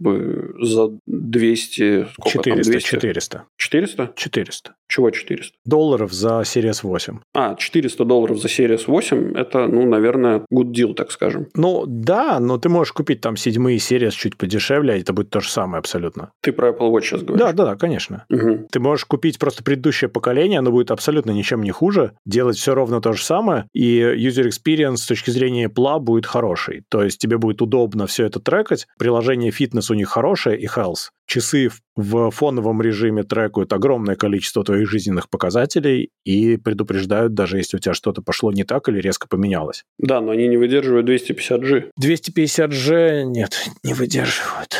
[0.62, 2.08] за 200...
[2.14, 2.88] Сколько 400, там, 200?
[2.88, 3.46] 400.
[3.58, 4.14] 400?
[4.16, 4.76] 400.
[4.88, 5.56] Чего 400?
[5.66, 7.20] Долларов за Series 8.
[7.34, 11.48] А, 400 долларов за Series 8– это, ну, наверное, good deal, так скажем.
[11.56, 15.40] Ну, да, но ты можешь купить там седьмые Series чуть подешевле, а это будет то
[15.40, 16.32] же самое абсолютно.
[16.42, 17.46] Ты про Apple Watch сейчас говоришь?
[17.46, 18.26] Да, да, да, конечно.
[18.30, 18.68] Угу.
[18.72, 23.00] Ты можешь купить просто предыдущее поколение, оно будет абсолютно ничем не хуже, делать все ровно
[23.02, 26.84] то же самое, и user experience с точки зрения Apple будет хороший.
[26.90, 31.10] То есть тебе будет удобно все это трекать, приложение фитнес у них хорошее и health.
[31.26, 37.80] Часы в фоновом режиме трекают огромное количество твоих жизненных показателей и предупреждают, даже если у
[37.80, 39.84] тебя что-то пошло не так или резко поменялось.
[39.98, 41.92] Да, но они не выдерживают 250G.
[42.02, 44.78] 250G нет, не выдерживают.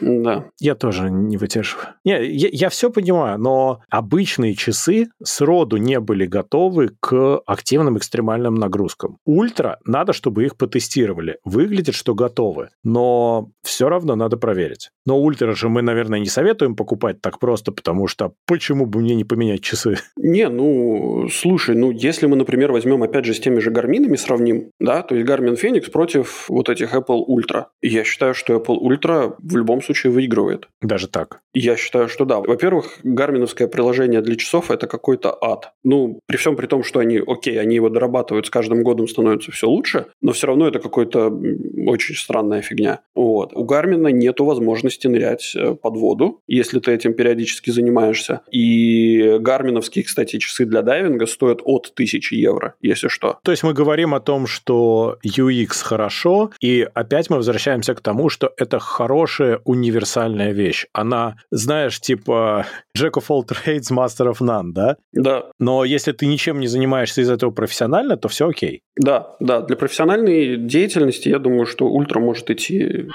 [0.00, 0.46] Да.
[0.58, 1.88] Я тоже не выдерживаю.
[2.04, 8.54] Не, я, я все понимаю, но обычные часы сроду не были готовы к активным экстремальным
[8.54, 9.18] нагрузкам.
[9.24, 11.38] Ультра, надо, чтобы их потестировали.
[11.44, 14.90] Выглядит, что готовы, но все равно надо проверить.
[15.04, 19.14] Но ультра же мы, наверное, не советуем покупать так просто, потому что почему бы мне
[19.14, 19.96] не поменять часы?
[20.16, 24.70] Не, ну, слушай, ну, если мы, например, возьмем, опять же, с теми же гарминами сравним,
[24.78, 27.66] да, то есть Garmin Phoenix против вот этих Apple Ultra.
[27.80, 30.68] Я считаю, что Apple Ultra в любом случае выигрывает.
[30.80, 31.40] Даже так?
[31.54, 32.40] Я считаю, что да.
[32.40, 35.72] Во-первых, гарминовское приложение для часов– это какой-то ад.
[35.84, 39.50] Ну, при всем при том, что они, окей, они его дорабатывают, с каждым годом становится
[39.50, 41.28] все лучше, но все равно это какой-то
[41.86, 43.00] очень странная фигня.
[43.14, 43.52] Вот.
[43.54, 48.40] У Гармина нету возможности возможности нырять э, под воду, если ты этим периодически занимаешься.
[48.50, 53.38] И гарминовские, кстати, часы для дайвинга стоят от 1000 евро, если что.
[53.44, 58.28] То есть мы говорим о том, что UX хорошо, и опять мы возвращаемся к тому,
[58.28, 60.86] что это хорошая универсальная вещь.
[60.92, 62.66] Она, знаешь, типа
[62.96, 64.96] Jack of all trades, master of none, да?
[65.12, 65.44] Да.
[65.58, 68.82] Но если ты ничем не занимаешься из этого профессионально, то все окей.
[68.96, 69.60] Да, да.
[69.60, 73.08] Для профессиональной деятельности я думаю, что ультра может идти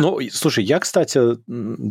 [0.00, 1.13] Ну, слушай, я, кстати,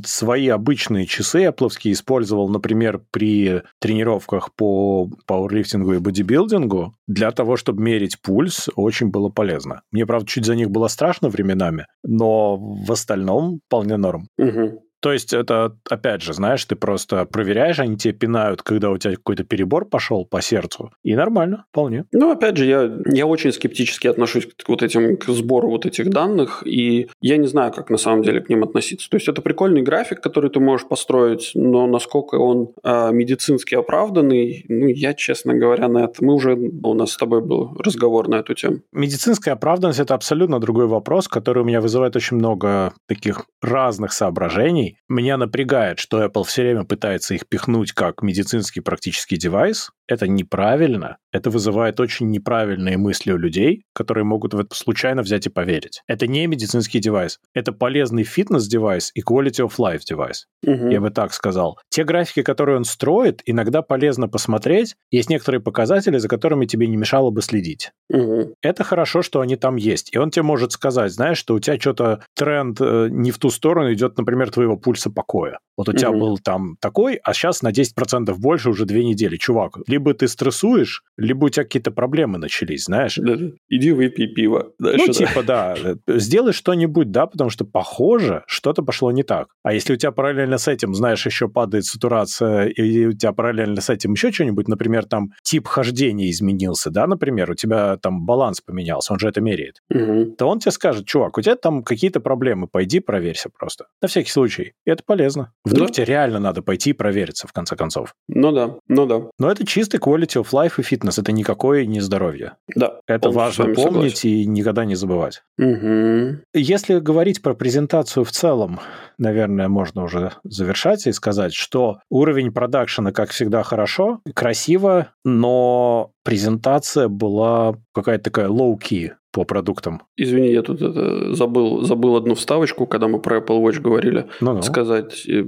[0.06, 7.82] свои обычные часы Apple использовал, например, при тренировках по пауэрлифтингу и бодибилдингу для того, чтобы
[7.82, 9.82] мерить пульс, очень было полезно.
[9.92, 14.28] Мне, правда, чуть за них было страшно временами, но в остальном вполне норм.
[14.38, 14.84] Угу.
[15.04, 19.16] То есть это, опять же, знаешь, ты просто проверяешь, они тебе пинают, когда у тебя
[19.16, 22.06] какой-то перебор пошел по сердцу, и нормально, вполне.
[22.14, 26.10] Ну, опять же, я, я очень скептически отношусь к вот этим, к сбору вот этих
[26.10, 29.10] данных, и я не знаю, как на самом деле к ним относиться.
[29.10, 34.66] То есть это прикольный график, который ты можешь построить, но насколько он э, медицински оправданный,
[34.70, 36.24] ну, я, честно говоря, на это...
[36.24, 36.54] Мы уже...
[36.56, 38.78] У нас с тобой был разговор на эту тему.
[38.94, 44.93] Медицинская оправданность– это абсолютно другой вопрос, который у меня вызывает очень много таких разных соображений,
[45.10, 49.92] меня напрягает, что Apple все время пытается их пихнуть как медицинский практический девайс.
[50.08, 51.18] Это неправильно.
[51.32, 56.02] Это вызывает очень неправильные мысли у людей, которые могут в это случайно взять и поверить.
[56.08, 57.40] Это не медицинский девайс.
[57.54, 60.48] Это полезный фитнес-девайс и quality of life девайс.
[60.66, 60.90] Угу.
[60.90, 61.80] Я бы так сказал.
[61.90, 64.96] Те графики, которые он строит, иногда полезно посмотреть.
[65.10, 67.92] Есть некоторые показатели, за которыми тебе не мешало бы следить.
[68.10, 68.56] Угу.
[68.62, 70.14] Это хорошо, что они там есть.
[70.14, 73.50] И он тебе может сказать, знаешь, что у тебя что-то тренд э, не в ту
[73.50, 75.60] сторону идет, например, твоего пульса покоя.
[75.76, 76.20] Вот у тебя угу.
[76.20, 79.38] был там такой, а сейчас на 10% больше уже две недели.
[79.38, 83.16] Чувак, либо ты стрессуешь, либо у тебя какие-то проблемы начались, знаешь.
[83.18, 83.36] Да,
[83.70, 84.72] иди выпей пиво.
[84.78, 85.76] Дальше, ну, типа, да.
[86.08, 89.48] Сделай что-нибудь, да, потому что, похоже, что-то пошло не так.
[89.64, 93.82] А если у тебя параллельно с этим, знаешь, еще падает сатурация, и у тебя параллельно
[93.82, 98.62] с этим еще что-нибудь, например, там тип хождения изменился, да, например, у тебя там баланс
[98.62, 100.36] поменялся, он же это меряет, угу.
[100.38, 103.86] то он тебе скажет, чувак, у тебя там какие-то проблемы, пойди проверься просто.
[104.02, 104.73] На всякий случай.
[104.86, 105.52] И это полезно.
[105.64, 105.94] Вдруг да.
[105.94, 108.16] тебе реально надо пойти и провериться, в конце концов.
[108.28, 109.22] Ну да, ну да.
[109.40, 111.18] Но это чистый quality of life и фитнес.
[111.18, 112.54] Это никакое не здоровье.
[112.76, 113.00] Да.
[113.08, 114.30] Это важно помнить согласен.
[114.30, 115.44] и никогда не забывать.
[115.58, 116.42] Угу.
[116.54, 118.80] Если говорить про презентацию в целом,
[119.18, 127.08] наверное, можно уже завершать и сказать, что уровень продакшена, как всегда, хорошо, красиво, но презентация
[127.08, 130.04] была какая-то такая low-key по продуктам.
[130.16, 134.28] Извини, я тут это забыл, забыл одну вставочку, когда мы про Apple Watch говорили.
[134.42, 134.62] Ну-ну.
[134.62, 135.44] Сказать, э,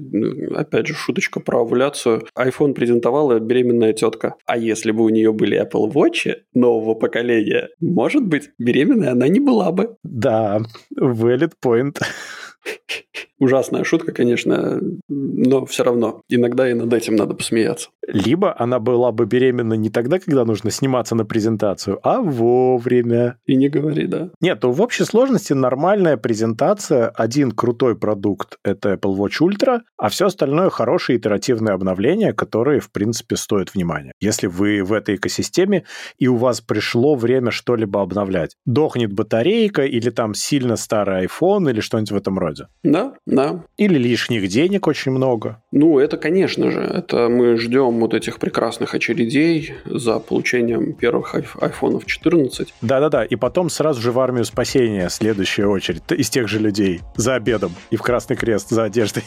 [0.56, 2.24] опять же, шуточка про овуляцию.
[2.38, 4.36] iPhone презентовала беременная тетка.
[4.48, 9.40] А если бы у нее были Apple Watch нового поколения, может быть, беременная она не
[9.40, 9.96] была бы.
[10.04, 10.62] Да,
[11.00, 12.00] valid point.
[13.40, 14.80] Ужасная шутка, конечно,
[15.10, 16.22] но все равно.
[16.30, 17.90] Иногда и над этим надо посмеяться.
[18.08, 23.38] Либо она была бы беременна не тогда, когда нужно сниматься на презентацию, а вовремя.
[23.46, 24.30] И не говори, да.
[24.42, 27.10] Нет, в общей сложности нормальная презентация.
[27.10, 32.92] Один крутой продукт— это Apple Watch Ultra, а все остальное— хорошие итеративные обновления, которые, в
[32.92, 34.12] принципе, стоят внимания.
[34.22, 35.84] Если вы в этой экосистеме,
[36.18, 38.56] и у вас пришло время что-либо обновлять.
[38.66, 42.68] Дохнет батарейка, или там сильно старый iPhone, или что-нибудь в этом роде.
[42.84, 43.64] Да, да.
[43.78, 45.62] Или лишних денег очень много.
[45.72, 46.80] Ну, это, конечно же.
[46.80, 52.74] Это мы ждем вот этих прекрасных очередей за получением первых айфонов 14.
[52.82, 53.26] Да-да-да.
[53.26, 57.74] И потом сразу же в армию спасения следующая очередь из тех же людей за обедом
[57.90, 59.24] и в Красный Крест за одеждой.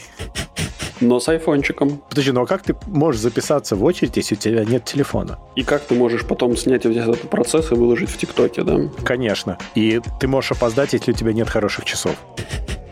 [1.01, 2.03] Но с айфончиком.
[2.09, 5.39] Подожди, ну а как ты можешь записаться в очередь, если у тебя нет телефона?
[5.55, 8.81] И как ты можешь потом снять этот процесс и выложить в ТикТоке, да?
[9.05, 9.59] Конечно.
[9.75, 12.17] И ты можешь опоздать, если у тебя нет хороших часов.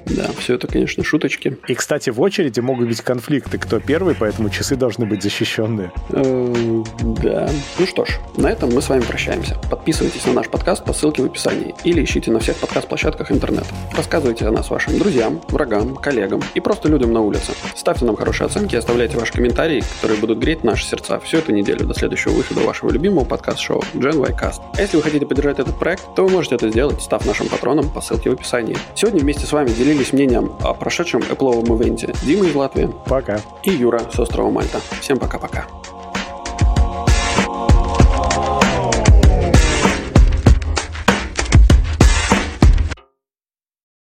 [0.07, 1.57] Да, все это, конечно, шуточки.
[1.67, 5.91] И, кстати, в очереди могут быть конфликты, кто первый, поэтому часы должны быть защищенные.
[6.11, 6.83] Э,
[7.23, 7.51] да.
[7.79, 9.57] Ну что ж, на этом мы с вами прощаемся.
[9.69, 13.67] Подписывайтесь на наш подкаст по ссылке в описании или ищите на всех подкаст-площадках интернета.
[13.97, 17.53] Рассказывайте о нас вашим друзьям, врагам, коллегам и просто людям на улице.
[17.75, 21.53] Ставьте нам хорошие оценки и оставляйте ваши комментарии, которые будут греть наши сердца всю эту
[21.53, 24.61] неделю до следующего выхода вашего любимого подкаст-шоу Gen y Cast.
[24.77, 27.91] А если вы хотите поддержать этот проект, то вы можете это сделать, став нашим патроном
[27.91, 28.77] по ссылке в описании.
[28.95, 32.91] Сегодня вместе с вами делились делились мнением о прошедшем Apple ивенте Дима из Латвии.
[33.07, 33.41] Пока.
[33.63, 34.79] И Юра с острова Мальта.
[35.01, 35.67] Всем пока-пока.